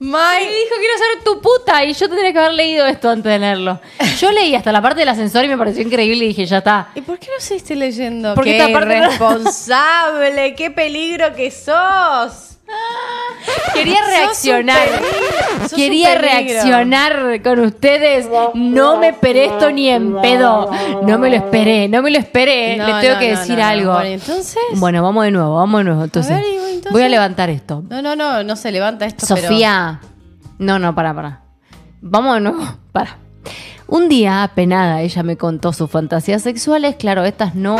Y 0.00 0.04
Mike. 0.04 0.48
dijo, 0.50 0.74
quiero 0.78 0.98
ser 0.98 1.24
tu 1.24 1.40
puta. 1.42 1.84
Y 1.84 1.92
yo 1.92 2.08
tendría 2.08 2.32
que 2.32 2.38
haber 2.38 2.54
leído 2.54 2.86
esto 2.86 3.10
antes 3.10 3.30
de 3.30 3.38
leerlo. 3.38 3.78
Yo 4.18 4.32
leí 4.32 4.54
hasta 4.54 4.72
la 4.72 4.80
parte 4.80 5.00
del 5.00 5.10
ascensor 5.10 5.44
y 5.44 5.48
me 5.48 5.58
pareció 5.58 5.82
increíble 5.82 6.24
y 6.24 6.28
dije, 6.28 6.46
ya 6.46 6.58
está. 6.58 6.88
¿Y 6.94 7.02
por 7.02 7.18
qué 7.18 7.26
no 7.26 7.38
seguiste 7.38 7.76
leyendo? 7.76 8.34
Porque 8.34 8.52
¡Qué 8.52 8.58
esta 8.58 8.72
parte 8.72 8.96
irresponsable! 8.96 10.54
¡Qué 10.54 10.70
peligro 10.70 11.34
que 11.34 11.50
sos! 11.50 12.46
Quería 13.74 14.00
reaccionar. 14.06 14.88
Quería 15.74 16.14
reaccionar 16.14 17.42
con 17.42 17.60
ustedes. 17.60 18.26
No 18.54 18.96
me 18.98 19.08
esperé 19.08 19.46
esto 19.46 19.70
ni 19.70 19.88
en 19.90 20.20
pedo. 20.20 20.70
No 21.02 21.18
me 21.18 21.30
lo 21.30 21.36
esperé, 21.36 21.88
no 21.88 22.02
me 22.02 22.10
lo 22.10 22.18
esperé. 22.18 22.76
No, 22.76 22.86
Le 22.86 23.00
tengo 23.00 23.14
no, 23.14 23.20
que 23.20 23.30
decir 23.30 23.58
no, 23.58 23.64
algo. 23.64 23.92
Bueno, 23.92 24.10
entonces. 24.10 24.62
Bueno, 24.74 25.02
vamos 25.02 25.24
de 25.24 25.30
nuevo, 25.30 25.56
vamos 25.56 25.80
de 25.80 25.84
nuevo. 25.84 26.04
Entonces, 26.04 26.36
ver, 26.36 26.59
entonces- 26.80 26.92
voy 26.92 27.02
a 27.02 27.08
levantar 27.08 27.50
esto. 27.50 27.82
No, 27.88 28.02
no, 28.02 28.16
no, 28.16 28.42
no 28.44 28.56
se 28.56 28.72
levanta 28.72 29.06
esto. 29.06 29.26
pero- 29.34 29.48
Sofía. 29.48 30.00
No, 30.58 30.78
no, 30.78 30.94
para, 30.94 31.14
para. 31.14 31.42
Vamos 32.02 32.34
de 32.34 32.40
nuevo, 32.40 32.62
para. 32.92 33.16
Un 33.86 34.08
día, 34.08 34.42
apenada, 34.44 35.00
ella 35.02 35.22
me 35.22 35.36
contó 35.36 35.72
sus 35.72 35.90
fantasías 35.90 36.42
sexuales. 36.42 36.96
Claro, 36.96 37.24
estas 37.24 37.54
no, 37.56 37.76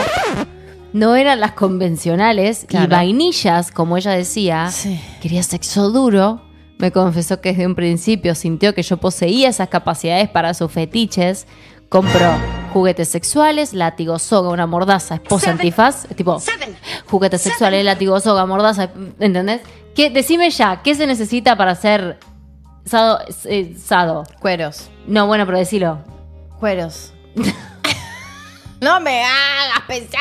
no 0.92 1.14
eran 1.14 1.38
las 1.40 1.52
convencionales. 1.52 2.66
Y 2.68 2.86
vainillas, 2.86 3.70
como 3.70 3.96
ella 3.96 4.10
decía, 4.12 4.70
Sí. 4.70 5.00
quería 5.20 5.42
sexo 5.42 5.90
duro. 5.90 6.42
Me 6.78 6.90
confesó 6.92 7.40
que 7.40 7.50
desde 7.50 7.66
un 7.66 7.74
principio 7.74 8.34
sintió 8.34 8.74
que 8.74 8.82
yo 8.82 8.96
poseía 8.96 9.50
esas 9.50 9.68
capacidades 9.68 10.28
para 10.30 10.54
sus 10.54 10.72
fetiches. 10.72 11.46
Compró 11.90 12.30
juguetes 12.72 13.08
sexuales, 13.08 13.74
látigo, 13.74 14.20
soga, 14.20 14.50
una 14.50 14.68
mordaza, 14.68 15.16
esposa 15.16 15.50
antifaz. 15.50 16.06
Tipo, 16.14 16.40
juguetes 17.10 17.42
sexuales, 17.42 17.84
látigo, 17.84 18.20
soga, 18.20 18.46
mordaza. 18.46 18.90
¿Entendés? 19.18 19.60
¿Qué, 19.96 20.08
decime 20.08 20.50
ya, 20.50 20.82
¿qué 20.82 20.94
se 20.94 21.08
necesita 21.08 21.56
para 21.56 21.74
ser 21.74 22.20
sado? 22.84 23.18
eh, 23.46 23.74
sado? 23.76 24.22
Cueros. 24.38 24.88
No, 25.08 25.26
bueno, 25.26 25.44
pero 25.46 25.58
decilo. 25.58 25.98
Cueros. 26.60 27.12
no 28.80 29.00
me 29.00 29.24
hagas 29.24 29.80
pensar. 29.88 30.20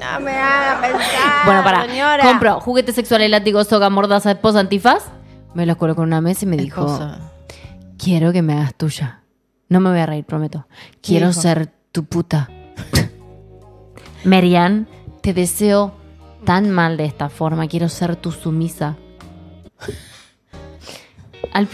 No 0.00 0.18
me 0.20 0.32
hagas 0.32 0.80
pensar. 0.80 1.44
bueno, 1.44 1.62
para. 1.62 1.86
Señora. 1.86 2.22
Compró 2.24 2.60
juguetes 2.60 2.94
sexuales, 2.94 3.30
látigo, 3.30 3.64
soga, 3.64 3.90
mordaza, 3.90 4.30
esposa 4.30 4.60
antifaz. 4.60 5.04
Me 5.52 5.66
los 5.66 5.76
colocó 5.76 6.02
en 6.02 6.08
una 6.08 6.20
mesa 6.22 6.44
y 6.44 6.48
me 6.48 6.56
dijo, 6.56 6.98
quiero 7.98 8.32
que 8.32 8.40
me 8.40 8.54
hagas 8.54 8.74
tuya. 8.74 9.19
No 9.70 9.80
me 9.80 9.88
voy 9.90 10.00
a 10.00 10.06
reír, 10.06 10.24
prometo. 10.24 10.66
Quiero 11.00 11.28
dijo? 11.28 11.40
ser 11.40 11.72
tu 11.92 12.04
puta. 12.04 12.50
Merian, 14.24 14.86
te 15.22 15.32
deseo 15.32 15.94
tan 16.44 16.70
mal 16.70 16.96
de 16.98 17.06
esta 17.06 17.28
forma. 17.30 17.66
Quiero 17.68 17.88
ser 17.88 18.16
tu 18.16 18.32
sumisa. 18.32 18.96
Al 21.52 21.66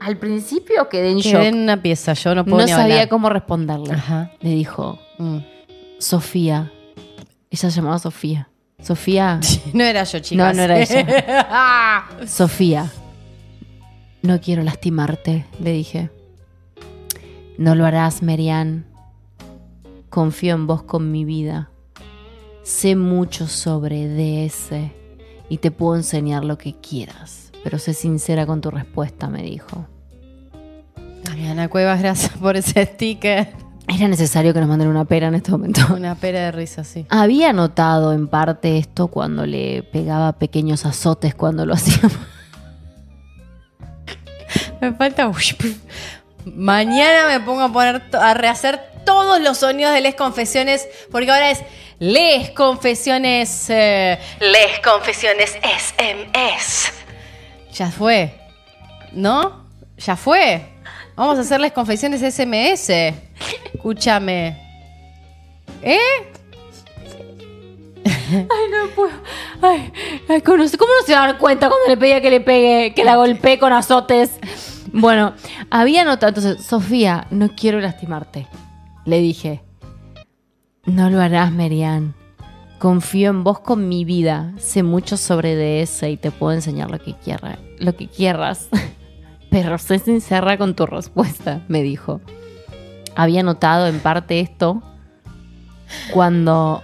Al 0.00 0.16
principio 0.16 0.88
quedé 0.88 1.10
en 1.10 1.20
Quedé 1.20 1.32
shock. 1.32 1.42
en 1.42 1.58
una 1.58 1.82
pieza, 1.82 2.14
yo 2.14 2.34
no 2.34 2.44
puedo 2.44 2.58
No 2.58 2.64
ni 2.64 2.70
sabía 2.70 2.94
hablar. 2.94 3.08
cómo 3.10 3.28
responderle. 3.28 3.92
Ajá. 3.92 4.32
Le 4.40 4.50
dijo, 4.50 4.98
Mm. 5.18 5.38
Sofía. 5.98 6.72
Ella 7.50 7.70
se 7.70 7.76
llamaba 7.76 7.98
Sofía. 7.98 8.48
Sofía, 8.82 9.40
No 9.72 9.84
era 9.84 10.04
yo, 10.04 10.18
chicas. 10.20 10.46
No, 10.46 10.52
no 10.54 10.62
era 10.62 10.80
ella. 10.80 12.26
Sofía, 12.26 12.90
no 14.22 14.40
quiero 14.40 14.62
lastimarte, 14.62 15.46
le 15.60 15.72
dije. 15.72 16.10
No 17.58 17.74
lo 17.74 17.84
harás, 17.86 18.22
Merian. 18.22 18.86
Confío 20.08 20.54
en 20.54 20.66
vos 20.66 20.82
con 20.82 21.12
mi 21.12 21.24
vida. 21.24 21.70
Sé 22.62 22.96
mucho 22.96 23.46
sobre 23.48 24.08
DS 24.08 24.70
y 25.48 25.58
te 25.58 25.70
puedo 25.70 25.96
enseñar 25.96 26.44
lo 26.44 26.58
que 26.58 26.74
quieras. 26.74 27.52
Pero 27.62 27.78
sé 27.78 27.92
sincera 27.92 28.46
con 28.46 28.60
tu 28.60 28.70
respuesta, 28.70 29.28
me 29.28 29.42
dijo. 29.42 29.86
Damiana 31.24 31.68
Cuevas, 31.68 32.00
gracias 32.00 32.32
por 32.38 32.56
ese 32.56 32.86
sticker. 32.86 33.52
Era 33.92 34.06
necesario 34.08 34.54
que 34.54 34.60
nos 34.60 34.68
manden 34.68 34.88
una 34.88 35.04
pera 35.04 35.26
en 35.28 35.34
este 35.34 35.50
momento. 35.50 35.80
Una 35.94 36.14
pera 36.14 36.40
de 36.40 36.52
risa, 36.52 36.84
sí. 36.84 37.06
Había 37.10 37.52
notado 37.52 38.12
en 38.12 38.28
parte 38.28 38.78
esto 38.78 39.08
cuando 39.08 39.44
le 39.46 39.82
pegaba 39.82 40.32
pequeños 40.38 40.86
azotes 40.86 41.34
cuando 41.34 41.66
lo 41.66 41.74
hacíamos. 41.74 42.16
Me 44.80 44.92
falta. 44.94 45.30
Mañana 46.44 47.26
me 47.28 47.40
pongo 47.40 47.62
a 47.62 47.72
poner 47.72 48.02
a 48.14 48.34
rehacer 48.34 48.80
todos 49.04 49.40
los 49.40 49.58
sonidos 49.58 49.92
de 49.92 50.00
Les 50.00 50.14
Confesiones, 50.14 50.86
porque 51.10 51.30
ahora 51.30 51.50
es 51.50 51.60
Les 51.98 52.50
Confesiones. 52.50 53.66
eh, 53.70 54.18
Les 54.40 54.78
Confesiones 54.80 55.52
SMS. 55.62 56.92
Ya 57.74 57.90
fue. 57.90 58.34
¿No? 59.12 59.66
Ya 59.98 60.16
fue. 60.16 60.66
Vamos 61.16 61.38
a 61.38 61.40
hacer 61.42 61.60
Les 61.60 61.72
Confesiones 61.72 62.20
SMS. 62.22 62.90
Escúchame. 63.74 64.56
¿Eh? 65.82 65.98
Ay, 69.62 69.92
ay, 70.28 70.40
¿cómo 70.42 70.58
no 70.58 70.68
se- 70.68 70.78
cómo 70.78 70.92
no 71.00 71.06
se 71.06 71.12
dar 71.12 71.36
cuenta 71.38 71.68
cuando 71.68 71.88
le 71.88 71.96
pedía 71.96 72.20
que 72.20 72.30
le 72.30 72.40
pegue, 72.40 72.94
que 72.94 73.04
la 73.04 73.16
golpee 73.16 73.58
con 73.58 73.72
azotes? 73.72 74.30
Bueno, 74.92 75.34
había 75.70 76.04
notado, 76.04 76.28
entonces, 76.28 76.64
Sofía, 76.64 77.26
no 77.30 77.48
quiero 77.54 77.80
lastimarte. 77.80 78.46
Le 79.04 79.20
dije, 79.20 79.62
no 80.84 81.10
lo 81.10 81.20
harás, 81.20 81.52
Merian. 81.52 82.14
Confío 82.78 83.30
en 83.30 83.44
vos 83.44 83.60
con 83.60 83.88
mi 83.88 84.04
vida. 84.04 84.52
Sé 84.58 84.82
mucho 84.82 85.16
sobre 85.16 85.54
DS 85.56 86.08
y 86.08 86.16
te 86.16 86.30
puedo 86.30 86.52
enseñar 86.52 86.90
lo 86.90 86.98
que 86.98 87.14
quiera, 87.14 87.58
lo 87.78 87.94
que 87.94 88.08
quieras. 88.08 88.68
Pero 89.50 89.78
sé 89.78 89.98
sincera 89.98 90.56
con 90.56 90.74
tu 90.74 90.86
respuesta, 90.86 91.62
me 91.68 91.82
dijo. 91.82 92.20
Había 93.16 93.42
notado 93.42 93.86
en 93.88 94.00
parte 94.00 94.40
esto 94.40 94.82
cuando 96.12 96.82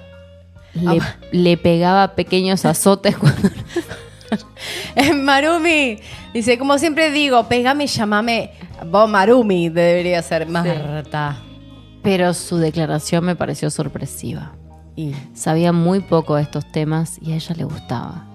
le, 0.74 1.00
le 1.30 1.56
pegaba 1.56 2.14
pequeños 2.14 2.64
azotes 2.64 3.16
cuando 3.16 3.48
Eh, 4.94 5.12
Marumi 5.12 5.98
dice, 6.32 6.58
como 6.58 6.78
siempre 6.78 7.10
digo, 7.10 7.44
pegame 7.48 7.84
y 7.84 7.86
llamame. 7.86 8.52
Vos, 8.86 9.08
Marumi, 9.08 9.68
debería 9.68 10.22
ser 10.22 10.48
Marta. 10.48 11.36
Pero 12.02 12.34
su 12.34 12.56
declaración 12.58 13.24
me 13.24 13.36
pareció 13.36 13.70
sorpresiva. 13.70 14.52
Y 14.94 15.14
Sabía 15.34 15.72
muy 15.72 16.00
poco 16.00 16.36
de 16.36 16.42
estos 16.42 16.70
temas 16.72 17.18
y 17.20 17.32
a 17.32 17.36
ella 17.36 17.54
le 17.56 17.64
gustaba. 17.64 18.26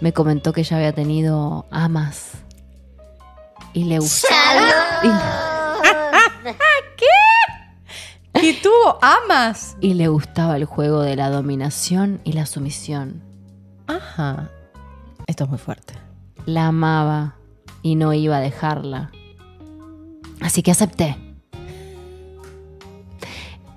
Me 0.00 0.12
comentó 0.12 0.52
que 0.52 0.60
ella 0.60 0.76
había 0.76 0.92
tenido 0.92 1.66
amas. 1.70 2.43
Y 3.74 3.84
le 3.84 3.98
gustaba. 3.98 5.00
¿Qué 8.34 8.54
tuvo? 8.62 8.98
¿Amas? 9.00 9.76
Y, 9.80 9.90
y 9.90 9.94
le 9.94 10.08
gustaba 10.08 10.56
el 10.56 10.64
juego 10.64 11.00
de 11.02 11.16
la 11.16 11.30
dominación 11.30 12.20
y 12.24 12.32
la 12.32 12.46
sumisión. 12.46 13.22
Ajá. 13.86 14.50
Esto 15.26 15.44
es 15.44 15.50
muy 15.50 15.58
fuerte. 15.58 15.94
La 16.46 16.66
amaba 16.66 17.36
y 17.82 17.94
no 17.94 18.12
iba 18.12 18.36
a 18.36 18.40
dejarla. 18.40 19.10
Así 20.40 20.62
que 20.62 20.70
acepté. 20.72 21.16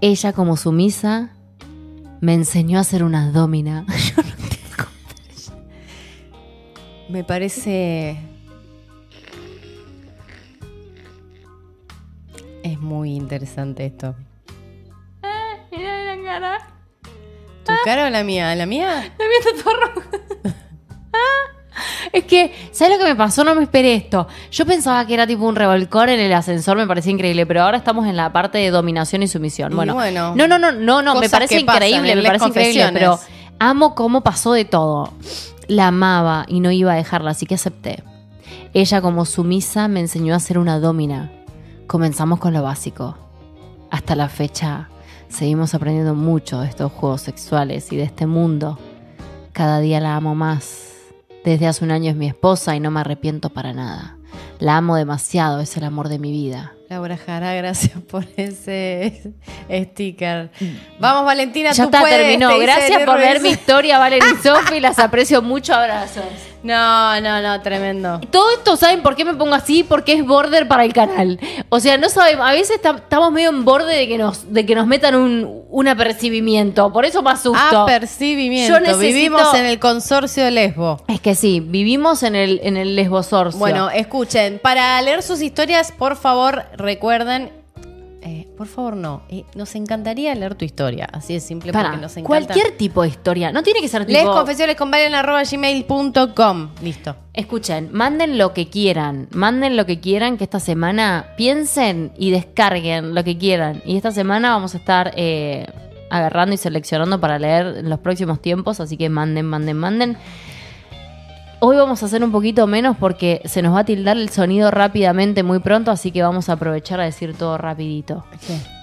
Ella 0.01 0.33
como 0.33 0.57
sumisa 0.57 1.29
me 2.19 2.33
enseñó 2.33 2.79
a 2.79 2.83
ser 2.83 3.03
una 3.03 3.31
domina. 3.31 3.85
Yo 4.15 4.23
no 4.23 4.29
tengo- 4.49 4.89
Me 7.09 7.23
parece... 7.23 8.19
Es 12.67 12.79
muy 12.81 13.15
interesante 13.15 13.85
esto. 13.85 14.13
¿Tu 17.63 17.73
cara 17.85 18.07
o 18.07 18.09
la 18.09 18.23
mía? 18.25 18.53
¿La 18.55 18.65
mía? 18.65 19.13
Es 22.11 22.23
que, 22.23 22.51
¿sabes 22.71 22.97
lo 22.97 23.03
que 23.03 23.09
me 23.11 23.15
pasó? 23.15 23.43
No 23.43 23.53
me 23.53 23.63
esperé 23.63 23.93
esto. 23.93 24.27
Yo 24.51 24.65
pensaba 24.65 25.05
que 25.05 25.13
era 25.13 25.27
tipo 25.27 25.45
un 25.45 25.55
revolcor 25.55 26.09
en 26.09 26.19
el 26.19 26.33
ascensor, 26.33 26.75
me 26.75 26.87
parecía 26.87 27.11
increíble, 27.11 27.45
pero 27.45 27.61
ahora 27.61 27.77
estamos 27.77 28.07
en 28.07 28.17
la 28.17 28.33
parte 28.33 28.57
de 28.57 28.71
dominación 28.71 29.21
y 29.23 29.27
sumisión. 29.27 29.75
Bueno, 29.75 29.93
bueno, 29.93 30.33
no, 30.35 30.47
no, 30.47 30.57
no, 30.57 30.71
no, 30.71 31.01
no, 31.01 31.19
me 31.19 31.29
parece 31.29 31.59
increíble, 31.59 32.15
me 32.15 32.23
parece 32.23 32.47
increíble, 32.47 32.89
pero 32.91 33.19
amo 33.59 33.93
cómo 33.93 34.21
pasó 34.21 34.53
de 34.53 34.65
todo. 34.65 35.13
La 35.67 35.87
amaba 35.87 36.45
y 36.47 36.59
no 36.59 36.71
iba 36.71 36.93
a 36.93 36.95
dejarla, 36.95 37.31
así 37.31 37.45
que 37.45 37.55
acepté. 37.55 38.03
Ella 38.73 39.01
como 39.01 39.25
sumisa 39.25 39.87
me 39.87 39.99
enseñó 39.99 40.33
a 40.33 40.39
ser 40.39 40.57
una 40.57 40.79
domina. 40.79 41.31
Comenzamos 41.87 42.39
con 42.39 42.53
lo 42.53 42.61
básico. 42.63 43.17
Hasta 43.89 44.15
la 44.15 44.27
fecha 44.27 44.89
seguimos 45.29 45.73
aprendiendo 45.73 46.15
mucho 46.15 46.59
de 46.59 46.67
estos 46.67 46.91
juegos 46.91 47.21
sexuales 47.21 47.91
y 47.93 47.97
de 47.97 48.03
este 48.03 48.25
mundo. 48.25 48.77
Cada 49.53 49.79
día 49.79 50.01
la 50.01 50.17
amo 50.17 50.35
más. 50.35 50.83
Desde 51.45 51.65
hace 51.65 51.85
un 51.85 51.91
año 51.91 52.11
es 52.11 52.17
mi 52.17 52.27
esposa 52.27 52.75
y 52.75 52.81
no 52.81 52.91
me 52.91 52.99
arrepiento 52.99 53.49
para 53.49 53.71
nada. 53.71 54.17
La 54.59 54.75
amo 54.75 54.97
demasiado, 54.97 55.61
es 55.61 55.77
el 55.77 55.85
amor 55.85 56.09
de 56.09 56.19
mi 56.19 56.31
vida. 56.31 56.73
Laura 56.89 57.17
Jara, 57.17 57.53
gracias 57.53 58.01
por 58.01 58.25
ese 58.35 59.33
sticker. 59.69 60.51
Vamos, 60.99 61.25
Valentina, 61.25 61.71
Ya 61.71 61.83
tú 61.83 61.89
está, 61.89 62.01
puedes, 62.01 62.17
terminó. 62.17 62.57
Gracias 62.59 63.03
por 63.03 63.17
ver 63.17 63.41
mi 63.41 63.49
historia, 63.49 63.97
Valen 63.97 64.21
y 64.23 64.43
Sofi. 64.43 64.79
Las 64.79 64.99
aprecio 64.99 65.41
mucho. 65.41 65.73
Abrazos. 65.73 66.23
No, 66.67 67.21
no, 67.21 67.41
no, 67.41 67.61
tremendo. 67.61 68.19
Todo 68.31 68.51
esto, 68.51 68.75
¿saben 68.75 69.01
por 69.01 69.15
qué 69.15 69.23
me 69.25 69.33
pongo 69.33 69.55
así? 69.55 69.83
Porque 69.83 70.13
es 70.13 70.25
border 70.25 70.67
para 70.67 70.83
el 70.83 70.93
canal. 70.93 71.39
O 71.69 71.79
sea, 71.79 71.97
no 71.97 72.09
sabemos, 72.09 72.47
a 72.47 72.51
veces 72.51 72.81
tam- 72.81 72.97
estamos 72.97 73.31
medio 73.31 73.49
en 73.49 73.63
borde 73.65 73.95
de 73.95 74.07
que 74.07 74.17
nos, 74.17 74.51
de 74.53 74.65
que 74.65 74.75
nos 74.75 74.85
metan 74.87 75.15
un, 75.15 75.63
un 75.69 75.87
apercibimiento. 75.87 76.91
Por 76.91 77.05
eso 77.05 77.21
me 77.23 77.31
asusto. 77.31 77.57
Apercibimiento. 77.83 78.73
Yo 78.73 78.79
necesito- 78.79 78.99
Vivimos 78.99 79.53
en 79.53 79.65
el 79.65 79.79
consorcio 79.79 80.49
Lesbo. 80.51 81.01
es 81.07 81.21
que 81.21 81.35
sí, 81.35 81.59
vivimos 81.61 82.23
en 82.23 82.35
el, 82.35 82.59
en 82.63 82.77
el 82.77 82.95
lesbosorcio. 82.95 83.57
Bueno, 83.59 83.89
escuchen, 83.89 84.59
para 84.61 85.01
leer 85.01 85.23
sus 85.23 85.41
historias, 85.41 85.91
por 85.91 86.15
favor, 86.15 86.65
recuerden. 86.75 87.51
Eh, 88.27 88.47
por 88.57 88.67
favor, 88.67 88.95
no. 88.95 89.23
eh, 89.29 89.45
nos 89.55 89.73
encantaría 89.75 90.35
leer 90.35 90.55
tu 90.55 90.65
historia. 90.65 91.07
Así 91.11 91.33
de 91.33 91.39
simple, 91.39 91.71
para 91.71 91.89
porque 91.89 92.01
nos 92.01 92.17
encanta. 92.17 92.27
cualquier 92.27 92.77
tipo 92.77 93.01
de 93.01 93.09
historia. 93.09 93.51
No 93.51 93.63
tiene 93.63 93.81
que 93.81 93.87
ser 93.87 94.05
tipo... 94.05 94.19
Les 94.19 94.27
confesiones 94.27 94.75
con 94.75 94.91
gmail.com. 94.91 96.69
Listo. 96.81 97.15
Escuchen, 97.33 97.89
manden 97.91 98.37
lo 98.37 98.53
que 98.53 98.69
quieran, 98.69 99.27
manden 99.31 99.77
lo 99.77 99.85
que 99.85 99.99
quieran, 99.99 100.37
que 100.37 100.43
esta 100.43 100.59
semana 100.59 101.33
piensen 101.37 102.11
y 102.17 102.31
descarguen 102.31 103.15
lo 103.15 103.23
que 103.23 103.37
quieran. 103.37 103.81
Y 103.85 103.95
esta 103.95 104.11
semana 104.11 104.49
vamos 104.49 104.73
a 104.75 104.77
estar 104.77 105.13
eh, 105.15 105.67
agarrando 106.09 106.55
y 106.55 106.57
seleccionando 106.57 107.19
para 107.19 107.39
leer 107.39 107.77
en 107.77 107.89
los 107.89 107.99
próximos 107.99 108.41
tiempos, 108.41 108.79
así 108.79 108.97
que 108.97 109.09
manden, 109.09 109.45
manden, 109.45 109.77
manden. 109.77 110.17
Hoy 111.59 111.75
vamos 111.77 112.03
a 112.03 112.05
hacer 112.05 112.23
un 112.23 112.31
poquito 112.31 112.67
menos 112.67 112.97
porque 112.97 113.41
se 113.45 113.61
nos 113.61 113.73
va 113.75 113.79
a 113.79 113.85
tildar 113.85 114.17
el 114.17 114.29
sonido 114.29 114.69
rápidamente 114.69 115.41
muy 115.43 115.59
pronto, 115.59 115.89
así 115.91 116.11
que 116.11 116.21
vamos 116.21 116.49
a 116.49 116.53
aprovechar 116.53 116.99
a 116.99 117.05
decir 117.05 117.35
todo 117.35 117.57
rapidito. 117.57 118.25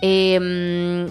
Eh, 0.02 1.06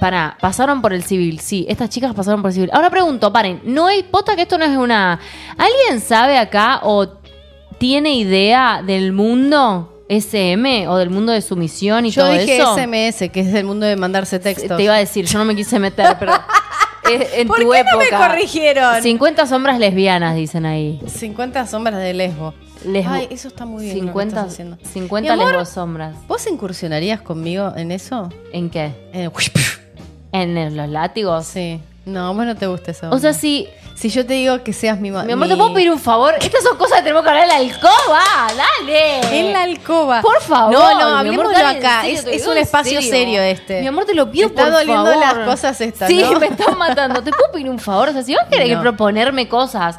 Pará, 0.00 0.38
pasaron 0.40 0.80
por 0.80 0.94
el 0.94 1.04
civil, 1.04 1.40
sí, 1.40 1.66
estas 1.68 1.90
chicas 1.90 2.14
pasaron 2.14 2.40
por 2.40 2.48
el 2.48 2.54
civil. 2.54 2.70
Ahora 2.72 2.88
pregunto, 2.88 3.30
paren, 3.30 3.60
¿no 3.64 3.86
hay 3.86 4.02
pota 4.02 4.34
que 4.34 4.42
esto 4.42 4.56
no 4.56 4.64
es 4.64 4.74
una... 4.74 5.20
¿Alguien 5.58 6.00
sabe 6.00 6.38
acá 6.38 6.80
o 6.84 7.06
tiene 7.76 8.14
idea 8.14 8.82
del 8.82 9.12
mundo 9.12 10.02
SM 10.08 10.88
o 10.88 10.96
del 10.96 11.10
mundo 11.10 11.32
de 11.32 11.42
sumisión 11.42 12.06
y 12.06 12.12
Yo 12.12 12.22
todo 12.22 12.32
dije 12.32 12.56
eso? 12.56 12.76
SMS, 12.76 13.30
que 13.30 13.40
es 13.40 13.52
del 13.52 13.66
mundo 13.66 13.84
de 13.84 13.96
mandarse 13.96 14.38
textos. 14.38 14.74
Te 14.74 14.84
iba 14.84 14.94
a 14.94 14.98
decir, 14.98 15.26
yo 15.26 15.38
no 15.38 15.44
me 15.44 15.54
quise 15.54 15.78
meter, 15.78 16.16
pero 16.18 16.32
en 17.14 17.48
¿Por 17.48 17.56
tu 17.60 17.70
qué 17.70 17.84
no 17.84 17.98
me 17.98 18.04
época. 18.04 18.28
corrigieron? 18.28 19.02
50 19.02 19.46
sombras 19.46 19.78
lesbianas, 19.78 20.34
dicen 20.36 20.66
ahí. 20.66 21.00
50 21.06 21.66
sombras 21.66 21.96
de 21.98 22.14
Lesbo. 22.14 22.54
Lesbo- 22.84 23.10
Ay, 23.10 23.28
eso 23.30 23.48
está 23.48 23.66
muy 23.66 23.84
bien. 23.84 23.96
lo 23.96 24.00
que 24.02 24.06
50, 24.08 24.36
estás 24.40 24.52
haciendo. 24.54 24.78
50 24.92 25.34
Mi 25.36 25.40
amor, 25.42 25.52
lesbosombras. 25.54 26.14
¿Vos 26.26 26.46
incursionarías 26.46 27.20
conmigo 27.20 27.72
en 27.76 27.90
eso? 27.92 28.30
¿En 28.52 28.70
qué? 28.70 28.92
En- 29.12 29.30
¿En 30.32 30.56
el- 30.56 30.76
los 30.76 30.88
látigos? 30.88 31.46
Sí. 31.46 31.80
No, 32.06 32.32
vos 32.34 32.46
no 32.46 32.56
te 32.56 32.66
gusta 32.66 32.92
eso. 32.92 33.10
O 33.10 33.18
sea, 33.18 33.32
si, 33.34 33.68
Si 34.00 34.08
yo 34.08 34.24
te 34.24 34.32
digo 34.32 34.64
que 34.64 34.72
seas 34.72 34.98
mi 34.98 35.10
ma- 35.10 35.24
Mi 35.24 35.32
amor, 35.32 35.46
¿te 35.46 35.56
puedo 35.58 35.74
pedir 35.74 35.90
un 35.90 35.98
favor? 35.98 36.34
Estas 36.40 36.62
son 36.64 36.78
cosas 36.78 36.98
que 36.98 37.02
tenemos 37.02 37.22
que 37.22 37.28
hablar 37.28 37.42
en 37.44 37.48
la 37.50 37.56
alcoba. 37.56 38.22
Dale. 38.56 39.38
En 39.40 39.52
la 39.52 39.62
alcoba. 39.64 40.22
Por 40.22 40.40
favor. 40.40 40.72
No, 40.72 40.80
no, 40.92 40.94
mi 41.22 41.28
amor, 41.28 41.44
hablemoslo 41.54 41.66
acá. 41.68 42.00
serio, 42.00 42.18
Es, 42.18 42.26
es 42.26 42.46
un 42.46 42.56
espacio 42.56 43.02
serio 43.02 43.42
este. 43.42 43.82
Mi 43.82 43.88
amor, 43.88 44.06
te 44.06 44.14
lo 44.14 44.30
pido 44.30 44.48
Me 44.48 44.54
está 44.54 44.62
por 44.64 44.72
doliendo 44.72 45.04
favor. 45.04 45.20
las 45.36 45.46
cosas 45.46 45.78
estas, 45.82 46.08
Sí, 46.08 46.22
¿no? 46.22 46.40
me 46.40 46.46
están 46.46 46.78
matando. 46.78 47.22
¿Te 47.22 47.30
puedo 47.30 47.52
pedir 47.52 47.68
un 47.68 47.78
favor? 47.78 48.08
O 48.08 48.12
sea, 48.14 48.22
si 48.22 48.32
vos 48.34 48.44
querés 48.50 48.74
No. 48.74 48.80
proponerme 48.80 49.48
cosas 49.50 49.96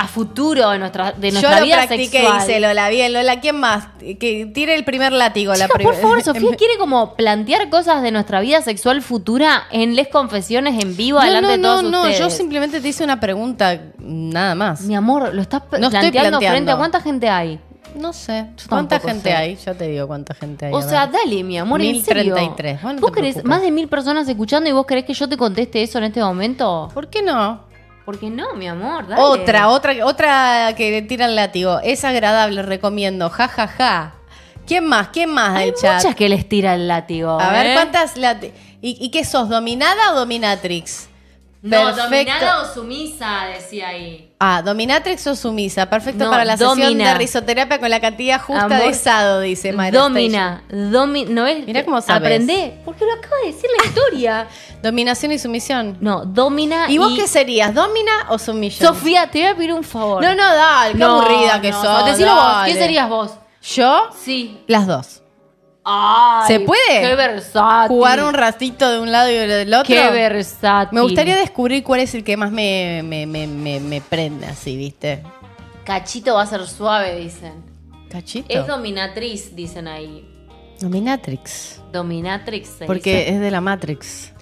a 0.00 0.06
futuro 0.06 0.70
de 0.70 0.78
nuestra, 0.78 1.12
de 1.12 1.28
Yo 1.30 1.40
nuestra 1.40 1.58
lo 1.60 1.66
vida 1.66 1.76
practiqué, 1.86 2.18
sexual. 2.20 2.38
dice 2.40 2.60
Lola. 2.60 2.88
Bien, 2.88 3.12
Lola, 3.12 3.40
¿quién 3.40 3.56
más? 3.56 3.88
Que 3.98 4.48
tire 4.54 4.74
el 4.74 4.84
primer 4.84 5.12
látigo. 5.12 5.52
la 5.52 5.64
Chicas, 5.66 5.70
prim- 5.74 5.86
por 5.86 5.96
favor, 5.96 6.22
Sofía 6.22 6.50
quiere 6.56 6.78
como 6.78 7.14
plantear 7.16 7.68
cosas 7.68 8.02
de 8.02 8.10
nuestra 8.12 8.40
vida 8.40 8.62
sexual 8.62 9.02
futura 9.02 9.64
en 9.70 9.96
Les 9.96 10.08
Confesiones 10.08 10.82
en 10.82 10.96
vivo 10.96 11.18
No, 11.18 11.24
delante 11.26 11.46
no, 11.46 11.56
de 11.56 11.58
todos 11.62 11.82
no, 11.82 11.90
no, 11.90 12.00
ustedes. 12.02 12.18
yo 12.20 12.30
simplemente 12.30 12.80
te 12.80 12.88
hice 12.88 13.02
una 13.04 13.18
pregunta, 13.18 13.80
nada 13.98 14.54
más. 14.54 14.82
Mi 14.82 14.94
amor, 14.94 15.34
lo 15.34 15.42
estás 15.42 15.62
No 15.62 15.88
estoy 15.88 15.90
planteando, 15.90 16.10
frente 16.12 16.28
planteando. 16.38 16.72
a 16.72 16.76
cuánta 16.76 17.00
gente 17.00 17.28
hay. 17.28 17.60
No 17.94 18.12
sé. 18.12 18.46
Yo 18.56 18.64
¿Cuánta 18.68 19.00
gente 19.00 19.30
sé. 19.30 19.34
hay? 19.34 19.56
Yo 19.56 19.74
te 19.74 19.88
digo 19.88 20.06
cuánta 20.06 20.34
gente 20.34 20.66
hay. 20.66 20.72
O 20.74 20.82
sea, 20.82 21.06
dale, 21.06 21.42
mi 21.42 21.58
amor, 21.58 21.80
en 21.80 22.04
serio. 22.04 22.34
1033. 22.36 22.82
Bueno, 22.82 23.00
no 23.00 23.00
¿Vos 23.00 23.12
querés 23.12 23.32
preocupes. 23.36 23.48
más 23.48 23.62
de 23.62 23.70
mil 23.72 23.88
personas 23.88 24.28
escuchando 24.28 24.68
y 24.68 24.72
vos 24.72 24.84
querés 24.86 25.04
que 25.04 25.14
yo 25.14 25.28
te 25.28 25.36
conteste 25.38 25.82
eso 25.82 25.98
en 25.98 26.04
este 26.04 26.20
momento? 26.20 26.90
¿Por 26.92 27.08
qué 27.08 27.22
no? 27.22 27.66
Porque 28.08 28.30
no, 28.30 28.54
mi 28.54 28.66
amor, 28.66 29.06
dale. 29.06 29.20
Otra, 29.20 29.68
otra, 29.68 29.92
otra 30.06 30.72
que 30.74 30.90
le 30.90 31.02
tira 31.02 31.26
el 31.26 31.36
látigo. 31.36 31.78
Es 31.84 32.06
agradable, 32.06 32.62
recomiendo. 32.62 33.28
Ja, 33.28 33.48
ja, 33.48 33.68
ja. 33.68 34.14
¿Quién 34.66 34.86
más? 34.86 35.08
¿Quién 35.08 35.28
más 35.28 35.54
Hay 35.54 35.66
del 35.66 35.74
chat? 35.74 35.96
muchas 35.96 36.14
que 36.14 36.30
les 36.30 36.48
tira 36.48 36.72
el 36.74 36.88
látigo. 36.88 37.38
A 37.38 37.52
ver, 37.52 37.66
¿eh? 37.66 37.74
¿cuántas 37.74 38.16
lati- 38.16 38.52
¿Y, 38.80 38.96
¿Y 38.98 39.10
qué 39.10 39.26
sos? 39.26 39.50
¿Dominada 39.50 40.12
o 40.12 40.20
dominatrix? 40.20 41.10
No, 41.68 41.94
dominada 41.96 42.62
o 42.62 42.74
sumisa, 42.74 43.44
decía 43.54 43.88
ahí. 43.88 44.32
Ah, 44.40 44.62
dominatrix 44.64 45.26
o 45.26 45.34
sumisa. 45.34 45.90
Perfecto 45.90 46.24
No, 46.24 46.30
para 46.30 46.44
la 46.44 46.56
sesión 46.56 46.78
domina. 46.78 47.12
de 47.12 47.18
risoterapia 47.18 47.78
con 47.80 47.90
la 47.90 48.00
cantidad 48.00 48.40
justa 48.40 48.64
Amor, 48.64 48.78
de 48.78 48.94
sado, 48.94 49.40
dice 49.40 49.72
Mayra 49.72 50.00
Domina, 50.00 50.62
domi 50.68 51.24
no 51.24 51.46
es. 51.46 51.66
Mirá 51.66 51.84
cómo 51.84 52.00
sabes. 52.00 52.22
Aprendé, 52.22 52.80
porque 52.84 53.04
lo 53.04 53.12
acaba 53.14 53.36
de 53.44 53.52
decir 53.52 53.68
la 53.78 53.86
historia. 53.86 54.48
Dominación 54.82 55.32
y 55.32 55.38
sumisión. 55.38 55.96
No, 56.00 56.24
domina. 56.24 56.86
¿Y 56.88 56.98
vos 56.98 57.12
qué 57.16 57.26
serías? 57.26 57.74
¿Domina 57.74 58.26
o 58.28 58.38
sumisión? 58.38 58.94
Sofía, 58.94 59.28
te 59.28 59.40
voy 59.40 59.48
a 59.48 59.56
pedir 59.56 59.72
un 59.72 59.82
favor. 59.84 60.22
No, 60.22 60.34
no, 60.36 60.54
dale, 60.54 60.92
qué 60.92 60.98
No, 60.98 61.20
aburrida 61.20 61.60
que 61.60 61.70
no, 61.72 61.82
sos. 61.82 62.04
Decilo 62.04 62.34
vos. 62.34 62.56
¿quién 62.64 62.76
serías 62.78 63.08
vos? 63.08 63.32
¿Yo? 63.74 64.08
Sí. 64.24 64.60
Las 64.68 64.86
dos. 64.86 65.22
Ay, 65.90 66.46
¿Se 66.48 66.60
puede? 66.60 67.00
Qué 67.00 67.14
versátil. 67.14 67.88
¿Jugar 67.88 68.22
un 68.22 68.34
ratito 68.34 68.90
de 68.90 69.00
un 69.00 69.10
lado 69.10 69.30
y 69.30 69.34
del 69.34 69.72
otro? 69.72 69.86
Qué 69.86 70.10
versátil. 70.10 70.94
Me 70.94 71.00
gustaría 71.00 71.34
descubrir 71.36 71.82
cuál 71.82 72.00
es 72.00 72.14
el 72.14 72.24
que 72.24 72.36
más 72.36 72.50
me, 72.52 73.02
me, 73.02 73.26
me, 73.26 73.46
me, 73.46 73.80
me 73.80 74.00
prende 74.02 74.46
así, 74.46 74.76
¿viste? 74.76 75.22
Cachito 75.84 76.34
va 76.34 76.42
a 76.42 76.46
ser 76.46 76.66
suave, 76.66 77.16
dicen. 77.16 77.64
Cachito. 78.10 78.46
Es 78.48 78.66
dominatriz, 78.66 79.56
dicen 79.56 79.88
ahí. 79.88 80.28
Dominatrix. 80.78 81.80
Dominatrix. 81.90 82.68
se 82.68 82.84
Porque 82.84 83.16
dice. 83.20 83.34
es 83.34 83.40
de 83.40 83.50
la 83.50 83.62
Matrix. 83.62 84.32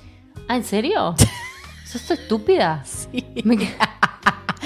Ah, 0.49 0.57
¿en 0.57 0.65
serio? 0.65 1.15
¿Sos 1.87 2.11
estúpida? 2.11 2.83
Sí. 2.85 3.25
Me 3.45 3.57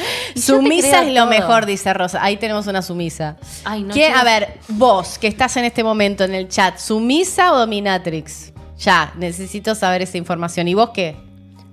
Sumisa 0.36 1.02
es 1.02 1.08
lo 1.08 1.20
todo. 1.22 1.26
mejor, 1.26 1.66
dice 1.66 1.92
Rosa. 1.92 2.22
Ahí 2.22 2.36
tenemos 2.36 2.66
una 2.66 2.82
sumisa. 2.82 3.36
Ay, 3.64 3.82
no, 3.82 3.94
¿Qué- 3.94 4.08
a 4.08 4.24
ver, 4.24 4.58
vos 4.68 5.18
que 5.18 5.26
estás 5.28 5.56
en 5.56 5.64
este 5.64 5.82
momento 5.84 6.24
en 6.24 6.34
el 6.34 6.48
chat, 6.48 6.78
¿sumisa 6.78 7.52
o 7.52 7.58
dominatrix? 7.58 8.52
Ya, 8.78 9.12
necesito 9.16 9.74
saber 9.74 10.02
esa 10.02 10.16
información. 10.18 10.66
¿Y 10.68 10.74
vos 10.74 10.90
qué? 10.94 11.16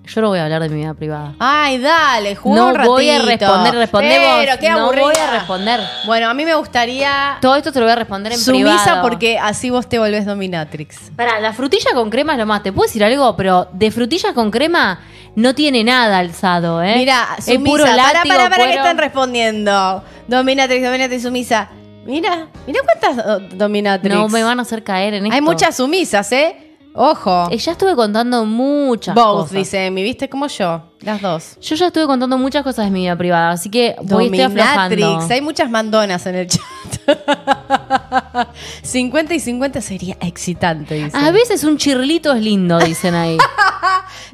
Yo 0.06 0.22
no 0.22 0.30
voy 0.30 0.40
a 0.40 0.46
hablar 0.46 0.62
de 0.62 0.70
mi 0.70 0.76
vida 0.78 0.94
privada. 0.94 1.36
Ay, 1.38 1.80
dale, 1.80 2.34
jugá 2.38 2.56
No 2.56 2.68
un 2.70 2.76
ratito. 2.76 2.92
voy 2.94 3.10
a 3.10 3.20
responder, 3.22 3.76
respondé 3.76 4.20
vos. 4.20 4.36
Pero, 4.40 4.58
qué 4.58 4.70
no 4.70 4.86
voy 4.94 5.14
a 5.18 5.32
responder. 5.32 5.82
Bueno, 6.06 6.30
a 6.30 6.34
mí 6.34 6.46
me 6.46 6.56
gustaría 6.56 7.38
Todo 7.42 7.58
esto 7.58 7.74
te 7.74 7.80
lo 7.80 7.86
voy 7.86 7.92
a 7.92 7.96
responder 7.98 8.32
en 8.32 8.40
sumisa 8.40 8.84
privado. 8.84 9.02
porque 9.02 9.38
así 9.38 9.70
vos 9.70 9.90
te 9.90 10.00
volvés 10.00 10.26
dominatrix. 10.26 11.12
Para, 11.18 11.42
la 11.42 11.52
frutilla 11.52 11.92
con 11.94 12.10
crema 12.10 12.34
es 12.34 12.40
lo 12.40 12.46
más. 12.46 12.64
¿Te 12.64 12.72
puedo 12.72 12.88
decir 12.88 13.04
algo? 13.04 13.36
Pero 13.36 13.68
de 13.74 13.92
frutillas 13.92 14.32
con 14.32 14.50
crema 14.50 14.98
no 15.38 15.54
tiene 15.54 15.84
nada 15.84 16.18
alzado, 16.18 16.82
¿eh? 16.82 16.96
Mira, 16.98 17.28
es 17.38 17.46
sumisa. 17.46 17.64
puro 17.64 17.84
para, 17.84 17.96
látigo, 17.96 18.36
para, 18.36 18.50
para 18.50 18.56
que 18.56 18.70
cuero. 18.70 18.82
están 18.82 18.98
respondiendo. 18.98 20.04
Dominatrix, 20.28 20.84
dominatrix, 20.84 21.22
sumisa. 21.22 21.70
Mira, 22.06 22.48
mira 22.66 22.80
cuántas 22.84 23.24
oh, 23.24 23.40
dominatrix. 23.56 24.16
No 24.16 24.30
me 24.30 24.42
van 24.42 24.58
a 24.58 24.64
hacer 24.64 24.84
caer 24.84 25.14
en 25.14 25.26
esto. 25.26 25.36
Hay 25.36 25.42
muchas 25.42 25.76
sumisas, 25.76 26.32
¿eh? 26.32 26.56
Ojo. 26.96 27.50
Eh, 27.52 27.58
ya 27.60 27.74
estuve 27.74 27.96
contando 27.96 28.46
muchas 28.46 29.14
Both, 29.14 29.42
cosas. 29.42 29.52
dice 29.52 29.86
Emi, 29.86 30.02
¿viste? 30.02 30.28
Como 30.28 30.48
yo. 30.48 30.82
Las 31.02 31.22
dos. 31.22 31.58
Yo 31.62 31.76
ya 31.76 31.88
estuve 31.88 32.08
contando 32.08 32.40
muchas 32.40 32.64
cosas 32.64 32.86
de 32.86 32.92
mi 32.92 33.02
vida 33.02 33.16
privada, 33.16 33.52
así 33.52 33.70
que 33.70 33.96
voy 34.02 34.26
estoy 34.26 34.40
Dominatrix. 34.40 34.66
aflojando. 34.66 35.34
Hay 35.36 35.42
muchas 35.42 35.70
mandonas 35.70 36.26
en 36.26 36.34
el 36.34 36.48
chat. 36.48 36.64
50 38.82 39.36
y 39.36 39.40
50 39.40 39.82
sería 39.82 40.18
excitante, 40.20 40.96
dice. 40.96 41.16
A 41.16 41.30
veces 41.30 41.64
un 41.64 41.78
chirlito 41.78 42.34
es 42.34 42.42
lindo, 42.42 42.80
dicen 42.80 43.14
ahí. 43.14 43.38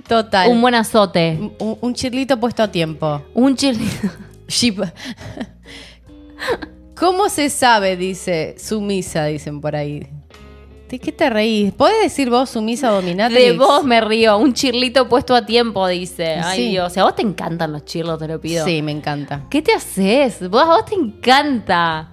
Total. 0.07 0.49
un 0.49 0.61
buen 0.61 0.75
azote. 0.75 1.37
Un, 1.59 1.77
un 1.81 1.93
chirlito 1.93 2.39
puesto 2.39 2.63
a 2.63 2.71
tiempo. 2.71 3.21
Un 3.33 3.55
chirlito. 3.55 4.07
Ship. 4.47 4.79
¿Cómo 6.95 7.29
se 7.29 7.49
sabe? 7.49 7.97
Dice 7.97 8.55
sumisa, 8.57 9.25
dicen 9.25 9.61
por 9.61 9.75
ahí. 9.75 10.07
¿De 10.89 10.99
qué 10.99 11.11
te 11.11 11.27
reís? 11.29 11.71
¿Podés 11.73 12.03
decir 12.03 12.29
vos 12.29 12.51
sumisa 12.51 12.91
o 12.91 12.95
dominatrix? 12.97 13.41
De 13.41 13.57
vos 13.57 13.83
me 13.83 13.99
río. 13.99 14.37
Un 14.37 14.53
chirlito 14.53 15.09
puesto 15.09 15.33
a 15.33 15.43
tiempo, 15.45 15.87
dice. 15.87 16.35
Ay, 16.35 16.57
Sí. 16.59 16.69
Dios. 16.69 16.91
O 16.91 16.93
sea, 16.93 17.03
a 17.03 17.05
vos 17.07 17.15
te 17.15 17.23
encantan 17.23 17.71
los 17.71 17.83
chirlos, 17.85 18.19
te 18.19 18.27
lo 18.27 18.39
pido. 18.39 18.63
Sí, 18.63 18.81
me 18.83 18.91
encanta. 18.91 19.45
¿Qué 19.49 19.61
te 19.63 19.73
haces? 19.73 20.47
Vos, 20.49 20.61
a 20.61 20.65
vos 20.67 20.85
te 20.85 20.93
encanta. 20.93 22.11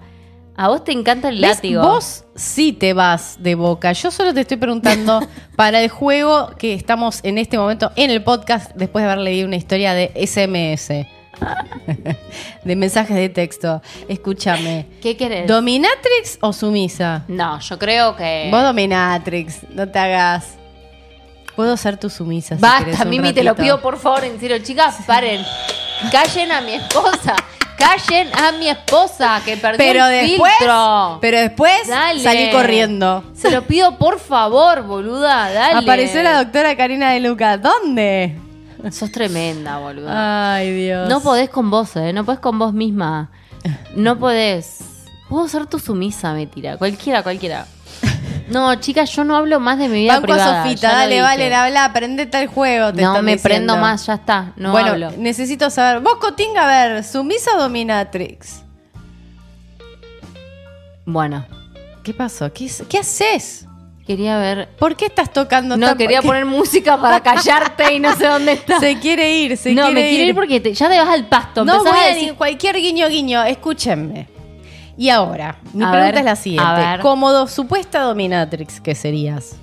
A 0.61 0.67
vos 0.67 0.83
te 0.83 0.91
encanta 0.91 1.29
el 1.29 1.41
¿Ves? 1.41 1.55
látigo. 1.55 1.81
Vos 1.81 2.23
sí 2.35 2.71
te 2.71 2.93
vas 2.93 3.37
de 3.39 3.55
boca. 3.55 3.93
Yo 3.93 4.11
solo 4.11 4.31
te 4.31 4.41
estoy 4.41 4.57
preguntando 4.57 5.19
para 5.55 5.81
el 5.81 5.89
juego 5.89 6.51
que 6.55 6.75
estamos 6.75 7.19
en 7.23 7.39
este 7.39 7.57
momento 7.57 7.91
en 7.95 8.11
el 8.11 8.23
podcast 8.23 8.69
después 8.75 9.03
de 9.03 9.09
haber 9.09 9.23
leído 9.23 9.47
una 9.47 9.55
historia 9.55 9.95
de 9.95 10.11
SMS. 10.23 10.89
de 12.63 12.75
mensajes 12.75 13.15
de 13.15 13.29
texto. 13.29 13.81
Escúchame. 14.07 14.85
¿Qué 15.01 15.17
querés? 15.17 15.47
¿Dominatrix 15.47 16.37
o 16.41 16.53
sumisa? 16.53 17.25
no, 17.27 17.59
yo 17.59 17.79
creo 17.79 18.15
que. 18.15 18.49
Vos 18.51 18.61
dominatrix, 18.61 19.67
no 19.71 19.89
te 19.89 19.97
hagas. 19.97 20.57
Puedo 21.55 21.75
ser 21.75 21.97
tu 21.97 22.07
sumisa. 22.07 22.57
Basta, 22.59 23.03
Mimi, 23.05 23.33
te 23.33 23.43
lo 23.43 23.55
pido 23.55 23.81
por 23.81 23.97
favor, 23.97 24.25
en 24.25 24.39
serio. 24.39 24.59
Chicas, 24.59 24.97
paren. 25.07 25.43
Callen 26.11 26.51
a 26.51 26.61
mi 26.61 26.73
esposa. 26.73 27.35
Callen 27.81 28.29
a 28.35 28.51
mi 28.53 28.69
esposa 28.69 29.41
que 29.43 29.57
perdió 29.57 29.77
Pero 29.77 30.05
el 30.05 30.27
después, 30.29 30.53
filtro. 30.59 31.17
pero 31.19 31.39
después 31.39 31.87
Dale. 31.87 32.21
salí 32.21 32.51
corriendo. 32.51 33.23
Se 33.33 33.49
lo 33.49 33.63
pido 33.63 33.97
por 33.97 34.19
favor, 34.19 34.83
boluda. 34.83 35.51
Dale. 35.51 35.79
Apareció 35.79 36.21
la 36.21 36.43
doctora 36.43 36.77
Karina 36.77 37.11
de 37.11 37.19
Luca. 37.21 37.57
¿Dónde? 37.57 38.37
Sos 38.91 39.11
tremenda, 39.11 39.79
boluda. 39.79 40.55
Ay, 40.55 40.71
Dios. 40.73 41.09
No 41.09 41.21
podés 41.21 41.49
con 41.49 41.71
vos, 41.71 41.95
¿eh? 41.95 42.13
No 42.13 42.23
podés 42.23 42.39
con 42.39 42.59
vos 42.59 42.71
misma. 42.73 43.31
No 43.95 44.17
podés. 44.19 44.79
Puedo 45.29 45.47
ser 45.47 45.65
tu 45.65 45.79
sumisa, 45.79 46.33
me 46.33 46.45
tira. 46.45 46.77
Cualquiera, 46.77 47.23
cualquiera. 47.23 47.65
No, 48.51 48.75
chicas, 48.75 49.09
yo 49.15 49.23
no 49.23 49.35
hablo 49.37 49.59
más 49.59 49.77
de 49.79 49.87
mi 49.87 50.01
vida 50.01 50.13
Banco 50.15 50.23
privada. 50.27 50.61
a 50.61 50.63
Sofita, 50.63 50.81
ya 50.81 50.89
lo 50.91 50.95
dale, 50.99 51.09
dije. 51.15 51.21
vale, 51.23 51.55
habla, 51.55 51.93
prendete 51.93 52.37
al 52.37 52.47
juego. 52.47 52.93
Te 52.93 53.01
No 53.01 53.09
están 53.11 53.25
me 53.25 53.33
diciendo. 53.33 53.73
prendo 53.73 53.77
más, 53.77 54.05
ya 54.05 54.13
está. 54.15 54.53
No 54.57 54.71
bueno, 54.71 54.89
hablo. 54.91 55.11
necesito 55.17 55.69
saber. 55.69 56.01
Vos, 56.01 56.15
Cotinga, 56.15 56.63
a 56.65 56.87
ver, 56.87 57.03
¿sumisa 57.03 57.51
o 57.55 57.61
dominatrix? 57.61 58.61
Bueno, 61.05 61.45
¿Qué 62.03 62.13
pasó? 62.13 62.51
¿Qué, 62.51 62.69
qué 62.89 62.97
haces? 62.99 63.65
quería 64.07 64.37
ver. 64.39 64.67
¿Por 64.77 64.95
qué 64.97 65.05
estás 65.05 65.31
tocando 65.31 65.77
No, 65.77 65.87
tan- 65.89 65.97
quería 65.97 66.19
¿Qué- 66.21 66.27
poner 66.27 66.45
música 66.45 66.99
para 66.99 67.19
callarte 67.23 67.93
y 67.93 67.99
no 67.99 68.13
sé 68.17 68.25
dónde 68.27 68.53
está. 68.53 68.79
Se 68.79 68.97
quiere 68.99 69.37
ir, 69.37 69.55
se 69.55 69.73
no, 69.73 69.85
quiere 69.85 70.01
me 70.01 70.09
quiero 70.09 70.25
ir 70.29 70.35
porque 70.35 70.59
te- 70.59 70.73
ya 70.73 70.89
te 70.89 70.97
vas 70.99 71.07
al 71.07 71.27
pasto. 71.27 71.63
No 71.63 71.75
Empezás 71.75 71.93
voy 71.93 72.01
a 72.01 72.03
a 72.03 72.07
decir. 72.07 72.21
decir 72.23 72.35
cualquier 72.37 72.75
guiño 72.77 73.07
guiño, 73.07 73.43
escúchenme. 73.43 74.27
Y 75.01 75.09
ahora, 75.09 75.55
mi 75.73 75.83
A 75.83 75.89
pregunta 75.89 75.99
ver, 75.99 76.17
es 76.19 76.25
la 76.25 76.35
siguiente. 76.35 76.99
Como 77.01 77.31
do- 77.31 77.47
supuesta 77.47 78.01
dominatrix 78.01 78.79
que 78.79 78.93
serías, 78.93 79.55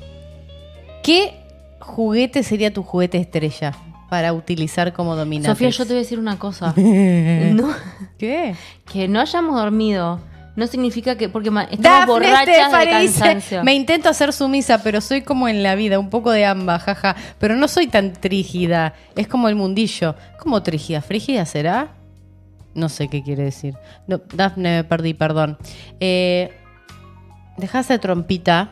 ¿qué 1.04 1.40
juguete 1.78 2.42
sería 2.42 2.72
tu 2.72 2.82
juguete 2.82 3.18
estrella 3.18 3.72
para 4.10 4.32
utilizar 4.32 4.92
como 4.92 5.14
dominatrix? 5.14 5.56
Sofía, 5.56 5.70
yo 5.70 5.84
te 5.84 5.90
voy 5.90 5.98
a 5.98 6.00
decir 6.00 6.18
una 6.18 6.40
cosa. 6.40 6.74
no, 6.76 7.68
¿Qué? 8.18 8.56
que 8.92 9.06
no 9.06 9.20
hayamos 9.20 9.54
dormido 9.54 10.18
no 10.56 10.66
significa 10.66 11.16
que. 11.16 11.28
Porque 11.28 11.50
estamos 11.70 12.06
borrachas 12.08 12.72
de 12.72 13.00
dice, 13.02 13.20
cansancio. 13.20 13.62
me 13.62 13.74
intento 13.74 14.08
hacer 14.08 14.32
sumisa, 14.32 14.82
pero 14.82 15.00
soy 15.00 15.22
como 15.22 15.46
en 15.46 15.62
la 15.62 15.76
vida, 15.76 16.00
un 16.00 16.10
poco 16.10 16.32
de 16.32 16.46
ambas, 16.46 16.82
jaja. 16.82 17.14
Pero 17.38 17.54
no 17.54 17.68
soy 17.68 17.86
tan 17.86 18.12
trígida, 18.12 18.92
es 19.14 19.28
como 19.28 19.48
el 19.48 19.54
mundillo. 19.54 20.16
¿Cómo 20.40 20.64
trígida? 20.64 21.00
¿Frígida 21.00 21.46
será? 21.46 21.90
No 22.78 22.88
sé 22.88 23.08
qué 23.08 23.22
quiere 23.22 23.42
decir. 23.42 23.74
No, 24.06 24.20
Dafne, 24.32 24.76
me 24.76 24.84
perdí, 24.84 25.14
perdón. 25.14 25.58
Eh, 26.00 26.52
Dejás 27.58 27.88
de 27.88 27.98
trompita 27.98 28.70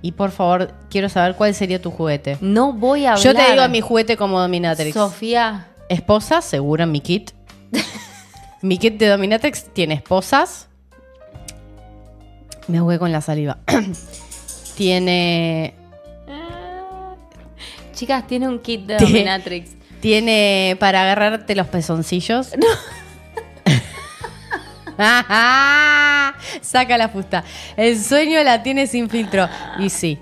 y 0.00 0.12
por 0.12 0.30
favor, 0.30 0.72
quiero 0.88 1.08
saber 1.08 1.34
cuál 1.34 1.54
sería 1.54 1.82
tu 1.82 1.90
juguete. 1.90 2.38
No 2.40 2.72
voy 2.72 3.04
a 3.04 3.14
hablar. 3.14 3.24
Yo 3.24 3.34
te 3.34 3.50
digo 3.50 3.62
a 3.62 3.68
mi 3.68 3.80
juguete 3.80 4.16
como 4.16 4.40
dominatrix. 4.40 4.94
Sofía, 4.94 5.66
esposa, 5.88 6.40
seguro 6.40 6.84
en 6.84 6.92
mi 6.92 7.00
kit. 7.00 7.32
mi 8.62 8.78
kit 8.78 8.96
de 8.96 9.08
Dominatrix 9.08 9.64
tiene 9.74 9.94
esposas. 9.94 10.68
Me 12.68 12.78
ahogué 12.78 13.00
con 13.00 13.10
la 13.10 13.20
saliva. 13.20 13.58
tiene. 14.76 15.74
Chicas, 17.92 18.24
tiene 18.28 18.48
un 18.48 18.60
kit 18.60 18.86
de 18.86 18.98
Dominatrix. 18.98 19.72
Tiene 20.00 20.76
para 20.78 21.02
agarrarte 21.02 21.56
los 21.56 21.66
pezoncillos. 21.66 22.52
Saca 26.60 26.98
la 26.98 27.08
fusta. 27.08 27.44
El 27.76 27.98
sueño 28.02 28.42
la 28.42 28.62
tiene 28.62 28.86
sin 28.86 29.08
filtro. 29.08 29.48
Y 29.78 29.90
sí. 29.90 30.18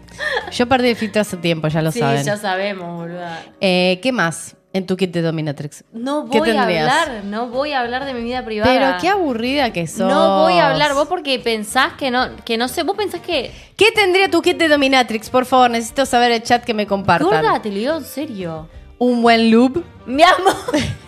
Yo 0.53 0.67
perdí 0.69 0.89
el 0.91 0.97
filtro 0.97 1.23
hace 1.23 1.37
tiempo, 1.37 1.69
ya 1.69 1.83
lo 1.83 1.93
sí, 1.93 2.01
saben. 2.01 2.25
ya 2.25 2.37
sabemos, 2.37 3.01
boluda. 3.01 3.43
Eh, 3.61 3.99
¿Qué 4.03 4.13
más 4.13 4.57
en 4.73 4.87
tu 4.87 4.97
kit 4.97 5.13
de 5.13 5.23
Dominatrix? 5.23 5.85
No 5.93 6.29
¿Qué 6.31 6.39
voy 6.39 6.51
a 6.51 6.63
hablar, 6.63 7.25
no 7.25 7.49
voy 7.49 7.73
a 7.73 7.81
hablar 7.81 8.05
de 8.05 8.15
mi 8.15 8.23
vida 8.23 8.45
privada. 8.45 8.73
Pero 8.73 8.97
qué 9.01 9.09
aburrida 9.09 9.73
que 9.73 9.87
sos. 9.87 10.09
No 10.09 10.43
voy 10.43 10.55
a 10.55 10.71
hablar, 10.71 10.95
vos 10.95 11.09
porque 11.09 11.39
pensás 11.39 11.95
que 11.95 12.11
no, 12.11 12.37
que 12.45 12.57
no 12.57 12.69
sé, 12.69 12.83
vos 12.83 12.97
pensás 12.97 13.21
que. 13.21 13.51
¿Qué 13.77 13.93
tendría 13.93 14.31
tu 14.31 14.43
kit 14.43 14.59
de 14.59 14.69
Dominatrix? 14.69 15.31
Por 15.31 15.47
favor, 15.47 15.71
necesito 15.71 16.07
saber 16.07 16.33
el 16.33 16.43
chat 16.43 16.65
que 16.65 16.75
me 16.75 16.87
compartan. 16.87 17.29
Gorda, 17.29 17.61
te 17.61 17.71
lo 17.71 17.77
digo 17.77 17.97
en 17.97 18.05
serio. 18.05 18.69
Un 18.99 19.23
buen 19.23 19.51
loop. 19.51 19.85
Mi 20.07 20.23
amor. 20.23 20.55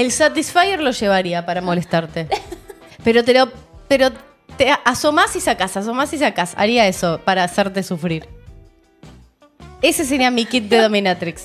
El 0.00 0.12
Satisfyer 0.12 0.80
lo 0.80 0.92
llevaría 0.92 1.44
para 1.44 1.60
molestarte. 1.60 2.26
Pero 3.04 3.22
te 3.22 3.34
lo. 3.34 3.50
Pero 3.86 4.10
te 4.56 4.74
asomás 4.86 5.36
y 5.36 5.40
sacás, 5.42 5.76
asomás 5.76 6.10
y 6.14 6.18
sacás. 6.18 6.54
Haría 6.56 6.86
eso 6.86 7.20
para 7.22 7.44
hacerte 7.44 7.82
sufrir. 7.82 8.26
Ese 9.82 10.06
sería 10.06 10.30
mi 10.30 10.46
kit 10.46 10.70
de 10.70 10.80
Dominatrix. 10.80 11.44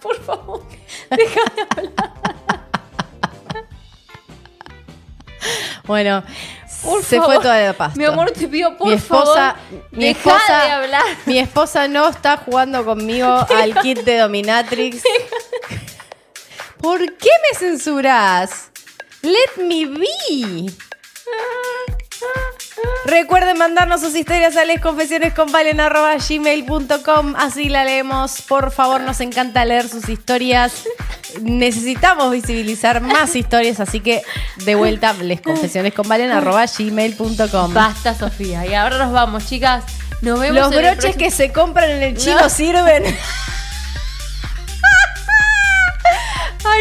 Por 0.00 0.18
favor. 0.22 0.62
Bueno, 5.84 6.22
Por 6.82 7.02
se 7.02 7.16
favor. 7.16 7.34
fue 7.34 7.42
toda 7.42 7.60
la 7.60 7.72
pasta. 7.74 7.98
Mi 7.98 8.04
amor, 8.06 8.30
te 8.30 8.48
pido 8.48 8.78
por 8.78 8.86
mi 8.86 8.94
esposa, 8.94 9.56
favor. 9.56 9.84
mi 9.90 10.06
esposa, 10.06 10.64
de 10.64 10.70
hablar. 10.70 11.02
Mi 11.26 11.38
esposa 11.38 11.88
no 11.88 12.08
está 12.08 12.38
jugando 12.38 12.82
conmigo 12.84 13.46
al 13.54 13.74
kit 13.80 13.98
de 14.04 14.18
Dominatrix. 14.18 15.02
¿Por 16.82 16.98
qué 17.16 17.30
me 17.52 17.58
censuras? 17.58 18.70
Let 19.22 19.62
me 19.62 19.86
be. 19.86 20.70
Recuerden 23.06 23.58
mandarnos 23.58 24.00
sus 24.00 24.14
historias 24.14 24.56
a 24.56 24.64
lesconfesionesconvalen.gmail.com 24.64 27.34
Así 27.36 27.68
la 27.68 27.84
leemos. 27.84 28.42
Por 28.42 28.70
favor, 28.72 29.00
nos 29.00 29.20
encanta 29.20 29.64
leer 29.64 29.88
sus 29.88 30.08
historias. 30.08 30.84
Necesitamos 31.40 32.30
visibilizar 32.30 33.00
más 33.00 33.34
historias, 33.36 33.80
así 33.80 34.00
que 34.00 34.22
de 34.64 34.74
vuelta, 34.74 35.12
lesconfesionesconvalen.gmail.com 35.14 37.74
Basta, 37.74 38.14
Sofía. 38.14 38.66
Y 38.66 38.74
ahora 38.74 38.98
nos 38.98 39.12
vamos, 39.12 39.46
chicas. 39.46 39.84
Nos 40.20 40.38
vemos 40.38 40.56
Los 40.56 40.72
en 40.72 40.78
el 40.84 40.94
broches 40.94 41.16
que 41.16 41.30
se 41.30 41.52
compran 41.52 41.90
en 41.90 42.02
el 42.02 42.16
chino 42.16 42.40
No. 42.40 42.48
sirven. 42.50 43.04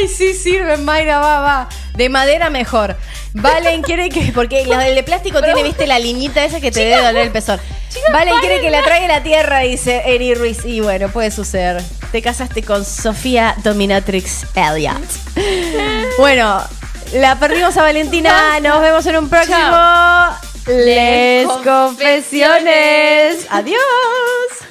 Ay, 0.02 0.08
sí 0.08 0.34
sirven, 0.34 0.84
Mayra, 0.84 1.20
va, 1.20 1.42
va. 1.42 1.70
De 1.96 2.10
madera 2.10 2.50
mejor. 2.50 2.96
Valen 3.34 3.82
quiere 3.88 4.10
que. 4.10 4.32
Porque 4.34 4.66
la 4.66 4.80
del 4.80 4.96
de 4.96 5.04
plástico 5.04 5.42
tiene, 5.42 5.62
viste, 5.64 5.86
la 5.86 6.00
liñita 6.00 6.44
esa 6.44 6.60
que 6.60 6.72
te 6.72 6.80
debe 6.80 7.04
doler 7.04 7.28
el 7.28 7.32
pezón. 7.32 7.60
Valen 8.12 8.40
quiere 8.40 8.62
que 8.62 8.72
la 8.72 8.84
traiga 8.84 9.08
la 9.08 9.22
tierra, 9.22 9.60
dice 9.60 10.02
Eri 10.06 10.34
Ruiz. 10.34 10.66
Y 10.66 10.80
bueno, 10.80 11.10
puede 11.10 11.30
suceder. 11.30 11.84
Te 12.12 12.22
casaste 12.22 12.64
con 12.64 12.84
Sofía 12.84 13.56
Dominatrix 13.64 14.46
Elliot. 14.56 15.02
Bueno, 16.18 16.62
la 17.14 17.40
perdimos 17.40 17.78
a 17.78 17.84
Valentina. 17.84 18.60
Nos 18.60 18.82
vemos 18.82 19.06
en 19.06 19.18
un 19.18 19.30
próximo. 19.30 19.58
Chao. 19.58 20.36
Les 20.68 21.48
confesiones. 21.64 23.48
Adiós. 23.50 24.71